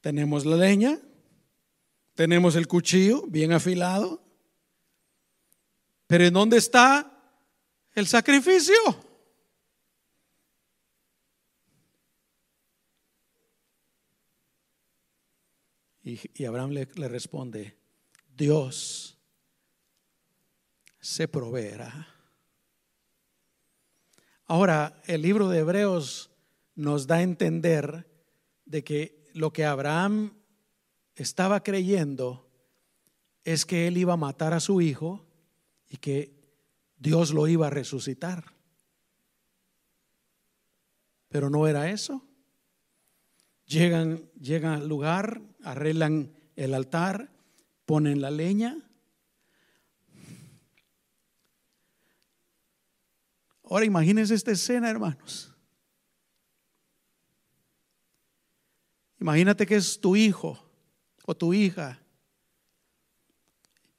tenemos 0.00 0.44
la 0.44 0.56
leña, 0.56 1.00
tenemos 2.14 2.56
el 2.56 2.66
cuchillo 2.66 3.22
bien 3.28 3.52
afilado, 3.52 4.20
pero 6.08 6.24
¿en 6.24 6.34
dónde 6.34 6.56
está 6.56 7.15
el 7.96 8.06
sacrificio? 8.06 8.74
Y, 16.04 16.44
Abraham 16.44 16.70
le, 16.70 16.88
le 16.94 17.08
responde, 17.08 17.76
Dios 18.36 19.18
se 21.00 21.26
proveerá. 21.26 22.06
Ahora, 24.44 25.02
el 25.06 25.22
libro 25.22 25.48
de 25.48 25.58
Hebreos 25.58 26.30
nos 26.76 27.08
da 27.08 27.16
a 27.16 27.22
entender 27.22 28.08
de 28.66 28.84
que 28.84 29.24
lo 29.32 29.52
que 29.52 29.64
Abraham 29.64 30.34
estaba 31.16 31.62
creyendo 31.64 32.48
es 33.42 33.66
que 33.66 33.88
él 33.88 33.96
iba 33.96 34.12
a 34.12 34.18
matar 34.18 34.52
a 34.52 34.60
su 34.60 34.80
hijo 34.80 35.26
y 35.88 35.96
que 35.96 36.35
Dios 36.98 37.32
lo 37.32 37.46
iba 37.48 37.66
a 37.66 37.70
resucitar. 37.70 38.44
Pero 41.28 41.50
no 41.50 41.66
era 41.66 41.90
eso. 41.90 42.26
Llegan, 43.66 44.30
llegan 44.40 44.74
al 44.74 44.88
lugar, 44.88 45.42
arreglan 45.62 46.32
el 46.54 46.74
altar, 46.74 47.30
ponen 47.84 48.20
la 48.20 48.30
leña 48.30 48.86
Ahora 53.68 53.84
imagínense 53.84 54.34
esta 54.34 54.52
escena, 54.52 54.88
hermanos. 54.88 55.52
Imagínate 59.18 59.66
que 59.66 59.74
es 59.74 60.00
tu 60.00 60.14
hijo 60.14 60.62
o 61.24 61.34
tu 61.34 61.52
hija. 61.52 62.00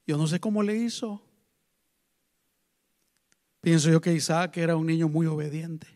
Yo 0.06 0.18
no 0.18 0.26
sé 0.26 0.40
cómo 0.40 0.64
le 0.64 0.78
hizo. 0.78 1.22
Pienso 3.62 3.90
yo 3.90 4.02
que 4.02 4.14
Isaac 4.14 4.58
era 4.58 4.76
un 4.76 4.88
niño 4.88 5.10
muy 5.10 5.28
obediente. 5.28 5.88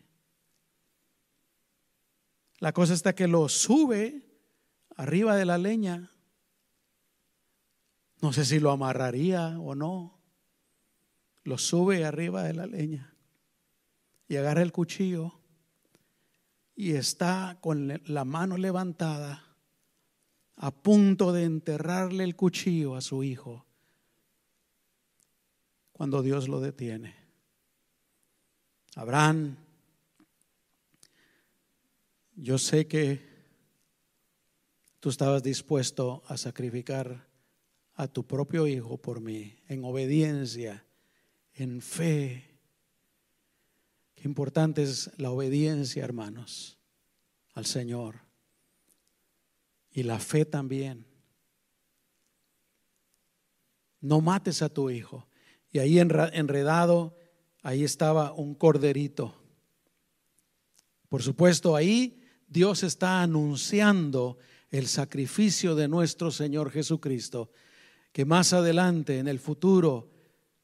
La 2.58 2.72
cosa 2.72 2.94
está 2.94 3.14
que 3.14 3.26
lo 3.26 3.48
sube 3.48 4.22
arriba 4.96 5.36
de 5.36 5.44
la 5.44 5.58
leña. 5.58 6.10
No 8.20 8.32
sé 8.32 8.44
si 8.44 8.60
lo 8.60 8.70
amarraría 8.70 9.58
o 9.58 9.74
no. 9.74 10.18
Lo 11.44 11.58
sube 11.58 12.04
arriba 12.04 12.44
de 12.44 12.54
la 12.54 12.66
leña 12.66 13.12
y 14.28 14.36
agarra 14.36 14.62
el 14.62 14.72
cuchillo 14.72 15.34
y 16.74 16.92
está 16.92 17.58
con 17.60 18.00
la 18.06 18.24
mano 18.24 18.56
levantada 18.56 19.56
a 20.56 20.70
punto 20.70 21.32
de 21.32 21.44
enterrarle 21.44 22.24
el 22.24 22.36
cuchillo 22.36 22.94
a 22.94 23.00
su 23.00 23.24
hijo 23.24 23.66
cuando 25.92 26.22
Dios 26.22 26.48
lo 26.48 26.60
detiene. 26.60 27.21
Abraham, 28.94 29.56
yo 32.36 32.58
sé 32.58 32.86
que 32.86 33.20
tú 35.00 35.08
estabas 35.08 35.42
dispuesto 35.42 36.22
a 36.26 36.36
sacrificar 36.36 37.28
a 37.94 38.08
tu 38.08 38.26
propio 38.26 38.66
hijo 38.66 38.96
por 38.98 39.20
mí 39.20 39.58
en 39.68 39.84
obediencia, 39.84 40.84
en 41.54 41.80
fe 41.80 42.52
importante 44.24 44.82
es 44.82 45.10
la 45.18 45.30
obediencia, 45.30 46.04
hermanos, 46.04 46.78
al 47.54 47.66
Señor. 47.66 48.20
Y 49.90 50.04
la 50.04 50.18
fe 50.18 50.44
también. 50.44 51.06
No 54.00 54.20
mates 54.20 54.62
a 54.62 54.68
tu 54.68 54.90
hijo. 54.90 55.26
Y 55.70 55.78
ahí 55.78 55.98
enredado, 55.98 57.16
ahí 57.62 57.84
estaba 57.84 58.32
un 58.32 58.54
corderito. 58.54 59.34
Por 61.08 61.22
supuesto, 61.22 61.76
ahí 61.76 62.22
Dios 62.46 62.82
está 62.82 63.22
anunciando 63.22 64.38
el 64.70 64.86
sacrificio 64.86 65.74
de 65.74 65.88
nuestro 65.88 66.30
Señor 66.30 66.70
Jesucristo, 66.70 67.50
que 68.12 68.24
más 68.24 68.52
adelante, 68.52 69.18
en 69.18 69.28
el 69.28 69.38
futuro, 69.38 70.10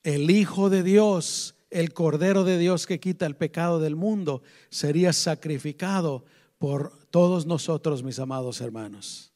el 0.02 0.30
Hijo 0.30 0.70
de 0.70 0.82
Dios 0.82 1.54
el 1.70 1.92
Cordero 1.92 2.44
de 2.44 2.58
Dios 2.58 2.86
que 2.86 3.00
quita 3.00 3.26
el 3.26 3.36
pecado 3.36 3.78
del 3.78 3.96
mundo 3.96 4.42
sería 4.70 5.12
sacrificado 5.12 6.24
por 6.58 7.06
todos 7.10 7.46
nosotros, 7.46 8.02
mis 8.02 8.18
amados 8.18 8.60
hermanos. 8.60 9.32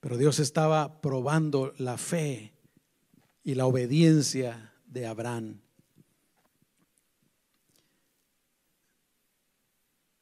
Pero 0.00 0.18
Dios 0.18 0.38
estaba 0.38 1.00
probando 1.00 1.72
la 1.78 1.96
fe 1.96 2.54
y 3.42 3.54
la 3.54 3.66
obediencia 3.66 4.74
de 4.86 5.06
Abraham. 5.06 5.60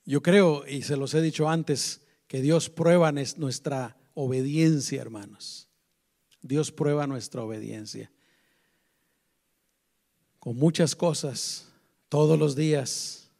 Yo 0.04 0.22
creo, 0.22 0.66
y 0.66 0.82
se 0.82 0.96
los 0.96 1.14
he 1.14 1.22
dicho 1.22 1.48
antes, 1.48 2.02
que 2.26 2.40
Dios 2.40 2.70
prueba 2.70 3.12
nuestra 3.12 3.96
obediencia, 4.14 5.00
hermanos. 5.00 5.68
Dios 6.40 6.72
prueba 6.72 7.06
nuestra 7.06 7.42
obediencia 7.42 8.10
con 10.42 10.56
muchas 10.56 10.96
cosas 10.96 11.68
todos 12.08 12.36
los 12.36 12.56
días. 12.56 13.30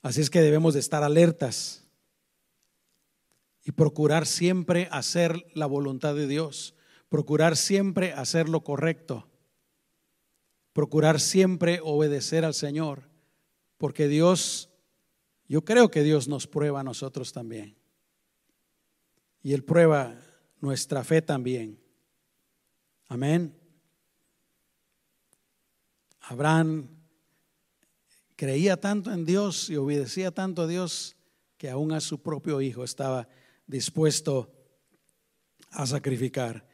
Así 0.00 0.20
es 0.20 0.30
que 0.30 0.42
debemos 0.42 0.74
de 0.74 0.80
estar 0.80 1.02
alertas 1.02 1.82
y 3.64 3.72
procurar 3.72 4.26
siempre 4.26 4.88
hacer 4.92 5.44
la 5.54 5.66
voluntad 5.66 6.14
de 6.14 6.28
Dios, 6.28 6.76
procurar 7.08 7.56
siempre 7.56 8.12
hacer 8.12 8.48
lo 8.48 8.62
correcto, 8.62 9.28
procurar 10.72 11.18
siempre 11.18 11.80
obedecer 11.82 12.44
al 12.44 12.54
Señor, 12.54 13.08
porque 13.76 14.06
Dios, 14.06 14.69
yo 15.50 15.64
creo 15.64 15.90
que 15.90 16.04
Dios 16.04 16.28
nos 16.28 16.46
prueba 16.46 16.78
a 16.78 16.84
nosotros 16.84 17.32
también. 17.32 17.74
Y 19.42 19.52
Él 19.52 19.64
prueba 19.64 20.14
nuestra 20.60 21.02
fe 21.02 21.22
también. 21.22 21.76
Amén. 23.08 23.52
Abraham 26.20 26.88
creía 28.36 28.76
tanto 28.76 29.12
en 29.12 29.24
Dios 29.24 29.68
y 29.70 29.74
obedecía 29.74 30.30
tanto 30.30 30.62
a 30.62 30.66
Dios 30.68 31.16
que 31.58 31.68
aún 31.68 31.90
a 31.90 32.00
su 32.00 32.22
propio 32.22 32.60
hijo 32.60 32.84
estaba 32.84 33.26
dispuesto 33.66 34.52
a 35.72 35.84
sacrificar. 35.84 36.64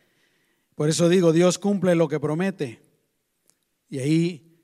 Por 0.74 0.90
eso 0.90 1.09
digo, 1.09 1.32
Dios 1.32 1.59
cumple 1.59 1.94
lo 1.94 2.09
que 2.09 2.20
promete. 2.20 2.82
Y 3.88 4.00
ahí 4.00 4.61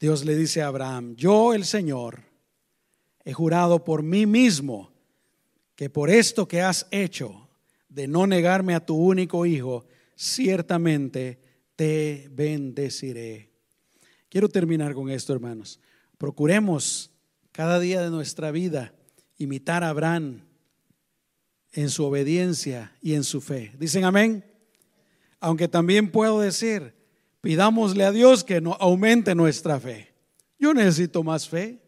Dios 0.00 0.24
le 0.24 0.34
dice 0.34 0.62
a 0.62 0.66
Abraham, 0.66 1.14
yo 1.14 1.54
el 1.54 1.64
Señor 1.64 2.27
he 3.28 3.34
jurado 3.34 3.84
por 3.84 4.02
mí 4.02 4.24
mismo 4.24 4.90
que 5.76 5.90
por 5.90 6.08
esto 6.08 6.48
que 6.48 6.62
has 6.62 6.86
hecho 6.90 7.46
de 7.90 8.08
no 8.08 8.26
negarme 8.26 8.74
a 8.74 8.86
tu 8.86 8.96
único 8.96 9.44
hijo, 9.44 9.84
ciertamente 10.16 11.38
te 11.76 12.30
bendeciré. 12.32 13.50
Quiero 14.30 14.48
terminar 14.48 14.94
con 14.94 15.10
esto, 15.10 15.34
hermanos. 15.34 15.78
Procuremos 16.16 17.10
cada 17.52 17.78
día 17.78 18.00
de 18.00 18.08
nuestra 18.08 18.50
vida 18.50 18.94
imitar 19.36 19.84
a 19.84 19.90
Abraham 19.90 20.40
en 21.72 21.90
su 21.90 22.06
obediencia 22.06 22.96
y 23.02 23.12
en 23.12 23.24
su 23.24 23.42
fe. 23.42 23.74
¿Dicen 23.78 24.04
amén? 24.04 24.42
Aunque 25.38 25.68
también 25.68 26.10
puedo 26.10 26.40
decir, 26.40 26.94
pidámosle 27.42 28.04
a 28.04 28.10
Dios 28.10 28.42
que 28.42 28.62
no 28.62 28.72
aumente 28.80 29.34
nuestra 29.34 29.78
fe. 29.78 30.14
Yo 30.58 30.72
necesito 30.72 31.22
más 31.22 31.46
fe. 31.46 31.86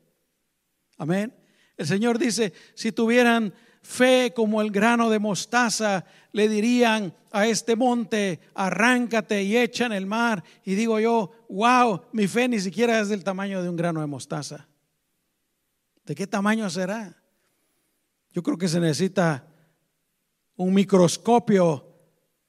Amén. 1.01 1.35
El 1.79 1.87
Señor 1.87 2.19
dice, 2.19 2.53
si 2.75 2.93
tuvieran 2.93 3.55
fe 3.81 4.35
como 4.37 4.61
el 4.61 4.71
grano 4.71 5.09
de 5.09 5.19
mostaza, 5.19 6.05
le 6.33 6.47
dirían 6.47 7.15
a 7.31 7.47
este 7.47 7.75
monte, 7.75 8.39
arráncate 8.55 9.43
y 9.43 9.57
echa 9.57 9.87
en 9.87 9.93
el 9.93 10.05
mar. 10.05 10.45
Y 10.63 10.75
digo 10.75 11.01
yo, 11.01 11.33
wow, 11.49 12.03
mi 12.13 12.29
fe 12.29 12.49
ni 12.49 12.61
siquiera 12.61 13.01
es 13.01 13.09
del 13.09 13.25
tamaño 13.25 13.63
de 13.63 13.71
un 13.71 13.77
grano 13.77 14.03
de 14.03 14.07
mostaza. 14.09 14.69
¿De 16.05 16.15
qué 16.15 16.27
tamaño 16.27 16.69
será? 16.69 17.17
Yo 18.33 18.43
creo 18.43 18.59
que 18.59 18.69
se 18.69 18.79
necesita 18.79 19.47
un 20.57 20.75
microscopio 20.75 21.95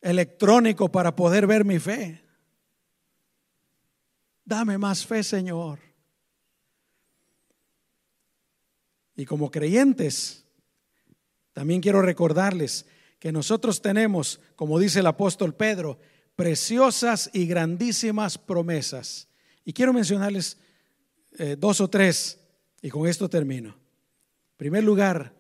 electrónico 0.02 0.92
para 0.92 1.16
poder 1.16 1.48
ver 1.48 1.64
mi 1.64 1.80
fe. 1.80 2.22
Dame 4.44 4.78
más 4.78 5.06
fe, 5.06 5.24
Señor. 5.24 5.91
Y 9.16 9.26
como 9.26 9.52
creyentes, 9.52 10.46
también 11.54 11.82
quiero 11.82 12.02
recordarles 12.02 12.86
que 13.20 13.32
nosotros 13.32 13.82
tenemos, 13.82 14.40
como 14.56 14.80
dice 14.80 15.00
el 15.00 15.08
apóstol 15.08 15.54
Pedro, 15.54 16.00
preciosas 16.36 17.30
y 17.34 17.46
grandísimas 17.46 18.38
promesas. 18.38 19.28
Y 19.64 19.74
quiero 19.74 19.94
mencionarles 19.94 20.58
eh, 21.38 21.56
dos 21.58 21.82
o 21.82 21.90
tres, 21.90 22.40
y 22.82 22.90
con 22.90 23.08
esto 23.08 23.30
termino. 23.30 23.70
En 23.70 24.58
primer 24.58 24.84
lugar, 24.84 25.34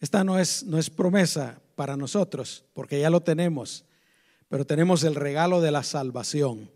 esta 0.00 0.22
no 0.24 0.38
es, 0.38 0.64
no 0.64 0.78
es 0.78 0.90
promesa 0.90 1.60
para 1.76 1.96
nosotros, 1.96 2.64
porque 2.74 3.00
ya 3.00 3.08
lo 3.08 3.20
tenemos, 3.20 3.84
pero 4.48 4.66
tenemos 4.66 5.02
el 5.04 5.14
regalo 5.14 5.60
de 5.60 5.70
la 5.70 5.82
salvación. 5.82 6.70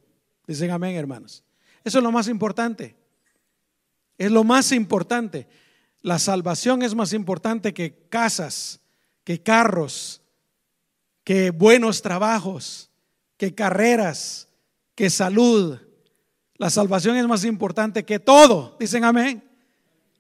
Dicen 0.47 0.71
amén, 0.71 0.97
hermanos. 0.97 1.45
Eso 1.85 1.99
es 1.99 2.05
lo 2.05 2.13
más 2.13 2.29
importante. 2.29 2.97
Es 4.17 4.31
lo 4.31 4.45
más 4.45 4.73
importante. 4.73 5.47
La 6.07 6.21
salvación 6.21 6.83
es 6.83 6.95
más 6.95 7.13
importante 7.13 7.75
que 7.75 8.07
casas, 8.09 8.79
que 9.25 9.43
carros, 9.43 10.23
que 11.25 11.51
buenos 11.51 12.01
trabajos, 12.01 12.93
que 13.37 13.57
carreras, 13.57 14.47
que 14.95 15.11
salud. 15.11 15.81
La 16.59 16.71
salvación 16.71 17.17
es 17.17 17.27
más 17.27 17.45
importante 17.45 18.05
que 18.05 18.21
todo. 18.21 18.77
Dicen 18.79 19.05
amén. 19.05 19.43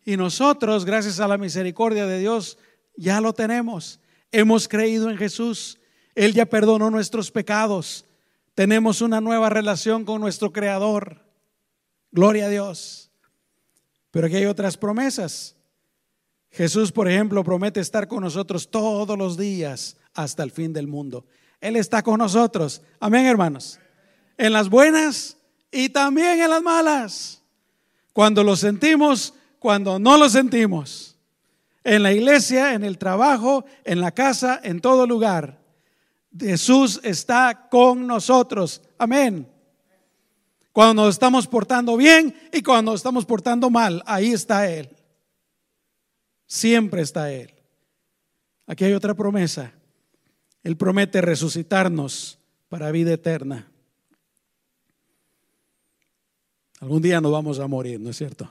Y 0.04 0.16
nosotros, 0.16 0.84
gracias 0.84 1.20
a 1.20 1.28
la 1.28 1.38
misericordia 1.38 2.04
de 2.06 2.18
Dios, 2.18 2.58
ya 2.96 3.20
lo 3.20 3.32
tenemos. 3.32 4.00
Hemos 4.32 4.66
creído 4.66 5.08
en 5.08 5.16
Jesús. 5.16 5.78
Él 6.16 6.34
ya 6.34 6.46
perdonó 6.46 6.90
nuestros 6.90 7.30
pecados. 7.30 8.06
Tenemos 8.56 9.02
una 9.02 9.20
nueva 9.20 9.50
relación 9.50 10.04
con 10.04 10.20
nuestro 10.20 10.52
Creador. 10.52 11.22
Gloria 12.10 12.46
a 12.46 12.48
Dios. 12.48 13.08
Pero 14.10 14.26
aquí 14.26 14.34
hay 14.34 14.46
otras 14.46 14.76
promesas. 14.76 15.55
Jesús, 16.56 16.90
por 16.90 17.06
ejemplo, 17.06 17.44
promete 17.44 17.80
estar 17.80 18.08
con 18.08 18.22
nosotros 18.22 18.70
todos 18.70 19.18
los 19.18 19.36
días 19.36 19.98
hasta 20.14 20.42
el 20.42 20.50
fin 20.50 20.72
del 20.72 20.86
mundo. 20.86 21.26
Él 21.60 21.76
está 21.76 22.02
con 22.02 22.18
nosotros. 22.18 22.80
Amén, 22.98 23.26
hermanos. 23.26 23.78
En 24.38 24.54
las 24.54 24.70
buenas 24.70 25.36
y 25.70 25.90
también 25.90 26.40
en 26.40 26.48
las 26.48 26.62
malas. 26.62 27.42
Cuando 28.14 28.42
lo 28.42 28.56
sentimos, 28.56 29.34
cuando 29.58 29.98
no 29.98 30.16
lo 30.16 30.30
sentimos. 30.30 31.18
En 31.84 32.02
la 32.02 32.14
iglesia, 32.14 32.72
en 32.72 32.84
el 32.84 32.96
trabajo, 32.96 33.66
en 33.84 34.00
la 34.00 34.12
casa, 34.12 34.58
en 34.64 34.80
todo 34.80 35.06
lugar. 35.06 35.60
Jesús 36.40 37.00
está 37.02 37.68
con 37.70 38.06
nosotros. 38.06 38.80
Amén. 38.96 39.46
Cuando 40.72 41.02
nos 41.02 41.14
estamos 41.14 41.46
portando 41.46 41.98
bien 41.98 42.34
y 42.50 42.62
cuando 42.62 42.92
nos 42.92 43.00
estamos 43.00 43.26
portando 43.26 43.68
mal, 43.68 44.02
ahí 44.06 44.32
está 44.32 44.70
Él. 44.70 44.95
Siempre 46.46 47.02
está 47.02 47.32
Él. 47.32 47.52
Aquí 48.66 48.84
hay 48.84 48.92
otra 48.92 49.14
promesa. 49.14 49.72
Él 50.62 50.76
promete 50.76 51.20
resucitarnos 51.20 52.38
para 52.68 52.90
vida 52.90 53.12
eterna. 53.12 53.70
Algún 56.80 57.00
día 57.00 57.20
nos 57.20 57.32
vamos 57.32 57.58
a 57.58 57.66
morir, 57.66 58.00
¿no 58.00 58.10
es 58.10 58.16
cierto? 58.16 58.48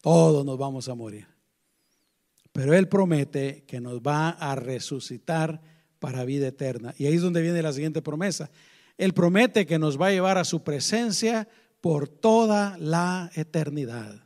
Todos 0.00 0.44
nos 0.44 0.58
vamos 0.58 0.88
a 0.88 0.94
morir. 0.94 1.26
Pero 2.52 2.74
Él 2.74 2.88
promete 2.88 3.64
que 3.66 3.80
nos 3.80 4.00
va 4.00 4.30
a 4.30 4.54
resucitar 4.54 5.60
para 5.98 6.24
vida 6.24 6.48
eterna. 6.48 6.94
Y 6.98 7.06
ahí 7.06 7.14
es 7.14 7.22
donde 7.22 7.42
viene 7.42 7.62
la 7.62 7.72
siguiente 7.72 8.02
promesa. 8.02 8.50
Él 8.98 9.14
promete 9.14 9.66
que 9.66 9.78
nos 9.78 10.00
va 10.00 10.08
a 10.08 10.12
llevar 10.12 10.38
a 10.38 10.44
su 10.44 10.62
presencia 10.62 11.48
por 11.80 12.08
toda 12.08 12.76
la 12.78 13.30
eternidad. 13.34 14.22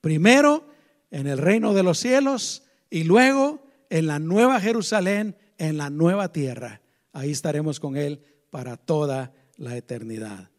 Primero, 0.00 0.71
en 1.12 1.28
el 1.28 1.38
reino 1.38 1.74
de 1.74 1.84
los 1.84 1.98
cielos 1.98 2.64
y 2.90 3.04
luego 3.04 3.62
en 3.90 4.08
la 4.08 4.18
nueva 4.18 4.60
Jerusalén, 4.60 5.36
en 5.58 5.76
la 5.76 5.90
nueva 5.90 6.32
tierra. 6.32 6.80
Ahí 7.12 7.30
estaremos 7.30 7.78
con 7.78 7.96
Él 7.96 8.20
para 8.50 8.76
toda 8.76 9.32
la 9.56 9.76
eternidad. 9.76 10.50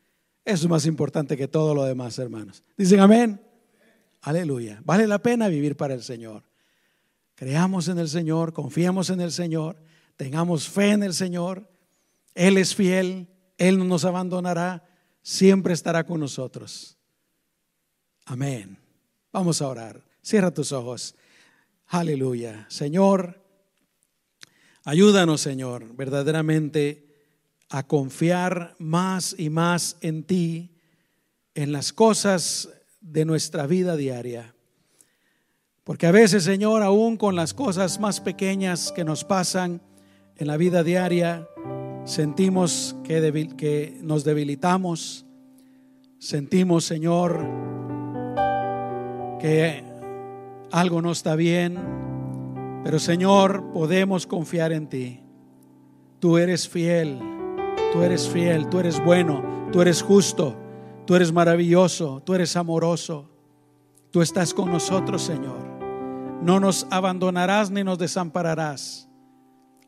Eso 0.45 0.65
es 0.65 0.69
más 0.69 0.85
importante 0.85 1.35
que 1.35 1.47
todo 1.47 1.73
lo 1.73 1.83
demás, 1.83 2.17
hermanos. 2.19 2.63
Dicen 2.77 2.99
amén. 2.99 3.41
Aleluya. 4.21 4.79
Vale 4.85 5.07
la 5.07 5.19
pena 5.19 5.47
vivir 5.47 5.75
para 5.75 5.95
el 5.95 6.03
Señor. 6.03 6.43
Creamos 7.35 7.87
en 7.87 7.97
el 7.97 8.07
Señor, 8.07 8.53
confiemos 8.53 9.09
en 9.09 9.21
el 9.21 9.31
Señor, 9.31 9.81
tengamos 10.15 10.69
fe 10.69 10.91
en 10.91 11.01
el 11.03 11.15
Señor. 11.15 11.67
Él 12.35 12.57
es 12.57 12.75
fiel, 12.75 13.27
Él 13.57 13.79
no 13.79 13.85
nos 13.85 14.05
abandonará, 14.05 14.85
siempre 15.23 15.73
estará 15.73 16.05
con 16.05 16.19
nosotros. 16.19 16.95
Amén. 18.25 18.77
Vamos 19.31 19.61
a 19.61 19.67
orar. 19.67 20.12
Cierra 20.23 20.51
tus 20.51 20.71
ojos. 20.71 21.15
Aleluya. 21.87 22.65
Señor, 22.69 23.43
ayúdanos, 24.85 25.41
Señor, 25.41 25.93
verdaderamente 25.97 27.13
a 27.69 27.85
confiar 27.85 28.73
más 28.79 29.35
y 29.37 29.49
más 29.49 29.97
en 29.99 30.23
ti, 30.23 30.71
en 31.55 31.73
las 31.73 31.91
cosas 31.91 32.69
de 33.01 33.25
nuestra 33.25 33.67
vida 33.67 33.97
diaria. 33.97 34.55
Porque 35.83 36.07
a 36.07 36.11
veces, 36.11 36.45
Señor, 36.45 36.83
aún 36.83 37.17
con 37.17 37.35
las 37.35 37.53
cosas 37.53 37.99
más 37.99 38.21
pequeñas 38.21 38.93
que 38.93 39.03
nos 39.03 39.25
pasan 39.25 39.81
en 40.37 40.47
la 40.47 40.55
vida 40.55 40.85
diaria, 40.85 41.49
sentimos 42.05 42.95
que, 43.03 43.49
que 43.57 43.99
nos 44.01 44.23
debilitamos, 44.23 45.25
sentimos, 46.17 46.85
Señor, 46.85 47.45
que 49.41 49.92
algo 50.73 51.03
no 51.03 51.11
está 51.11 51.35
bien, 51.35 51.77
pero 52.83 52.97
Señor, 52.97 53.71
podemos 53.71 54.25
confiar 54.25 54.71
en 54.73 54.89
ti. 54.89 55.21
Tú 56.19 56.39
eres 56.39 56.67
fiel, 56.67 57.19
tú 57.93 58.01
eres 58.01 58.27
fiel, 58.27 58.67
tú 58.69 58.79
eres 58.79 59.01
bueno, 59.03 59.69
tú 59.71 59.81
eres 59.81 60.01
justo, 60.01 60.57
tú 61.05 61.15
eres 61.15 61.31
maravilloso, 61.31 62.23
tú 62.25 62.33
eres 62.33 62.57
amoroso. 62.57 63.29
Tú 64.09 64.21
estás 64.21 64.53
con 64.53 64.71
nosotros, 64.71 65.21
Señor. 65.21 65.57
No 66.41 66.59
nos 66.59 66.85
abandonarás 66.89 67.71
ni 67.71 67.83
nos 67.83 67.97
desampararás. 67.97 69.09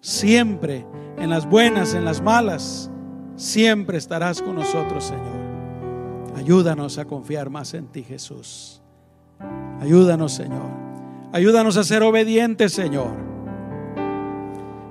Siempre, 0.02 0.86
en 1.18 1.30
las 1.30 1.48
buenas, 1.48 1.94
en 1.94 2.06
las 2.06 2.22
malas, 2.22 2.92
siempre 3.36 3.98
estarás 3.98 4.42
con 4.42 4.56
nosotros, 4.56 5.04
Señor. 5.04 6.36
Ayúdanos 6.36 6.98
a 6.98 7.06
confiar 7.06 7.50
más 7.50 7.74
en 7.74 7.88
ti, 7.88 8.04
Jesús. 8.04 8.82
Ayúdanos, 9.82 10.34
Señor. 10.34 10.70
Ayúdanos 11.32 11.78
a 11.78 11.84
ser 11.84 12.02
obedientes, 12.04 12.74
Señor. 12.74 13.12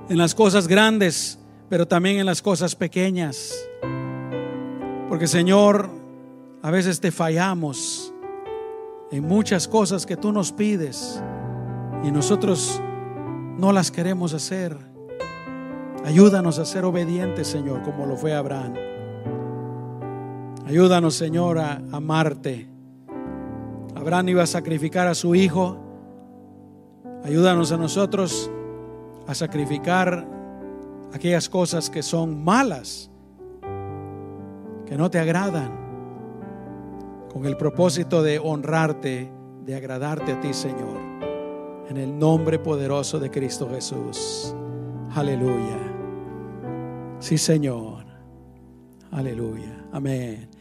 En 0.09 0.17
las 0.17 0.35
cosas 0.35 0.67
grandes, 0.67 1.39
pero 1.69 1.87
también 1.87 2.19
en 2.19 2.25
las 2.25 2.41
cosas 2.41 2.75
pequeñas. 2.75 3.67
Porque, 5.09 5.27
Señor, 5.27 5.89
a 6.61 6.71
veces 6.71 6.99
te 6.99 7.11
fallamos 7.11 8.13
en 9.11 9.27
muchas 9.27 9.67
cosas 9.67 10.05
que 10.05 10.17
tú 10.17 10.31
nos 10.31 10.51
pides 10.51 11.21
y 12.03 12.11
nosotros 12.11 12.81
no 13.57 13.71
las 13.71 13.89
queremos 13.89 14.33
hacer. 14.33 14.77
Ayúdanos 16.05 16.59
a 16.59 16.65
ser 16.65 16.85
obedientes, 16.85 17.47
Señor, 17.47 17.81
como 17.81 18.05
lo 18.05 18.15
fue 18.15 18.33
Abraham. 18.33 18.75
Ayúdanos, 20.67 21.15
Señor, 21.15 21.57
a 21.57 21.81
amarte 21.91 22.74
Abraham 24.05 24.29
iba 24.29 24.43
a 24.43 24.45
sacrificar 24.45 25.07
a 25.07 25.15
su 25.15 25.33
hijo. 25.33 25.77
Ayúdanos 27.23 27.71
a 27.71 27.77
nosotros 27.77 28.51
a 29.25 29.33
sacrificar 29.33 30.27
aquellas 31.11 31.49
cosas 31.49 31.89
que 31.89 32.03
son 32.03 32.43
malas, 32.43 33.09
que 34.85 34.95
no 34.95 35.09
te 35.09 35.17
agradan, 35.17 35.71
con 37.33 37.47
el 37.47 37.57
propósito 37.57 38.21
de 38.21 38.37
honrarte, 38.37 39.31
de 39.65 39.75
agradarte 39.75 40.33
a 40.33 40.39
ti, 40.39 40.53
Señor. 40.53 40.99
En 41.89 41.97
el 41.97 42.19
nombre 42.19 42.59
poderoso 42.59 43.17
de 43.17 43.31
Cristo 43.31 43.67
Jesús. 43.71 44.55
Aleluya. 45.15 45.79
Sí, 47.17 47.39
Señor. 47.39 48.05
Aleluya. 49.09 49.83
Amén. 49.91 50.54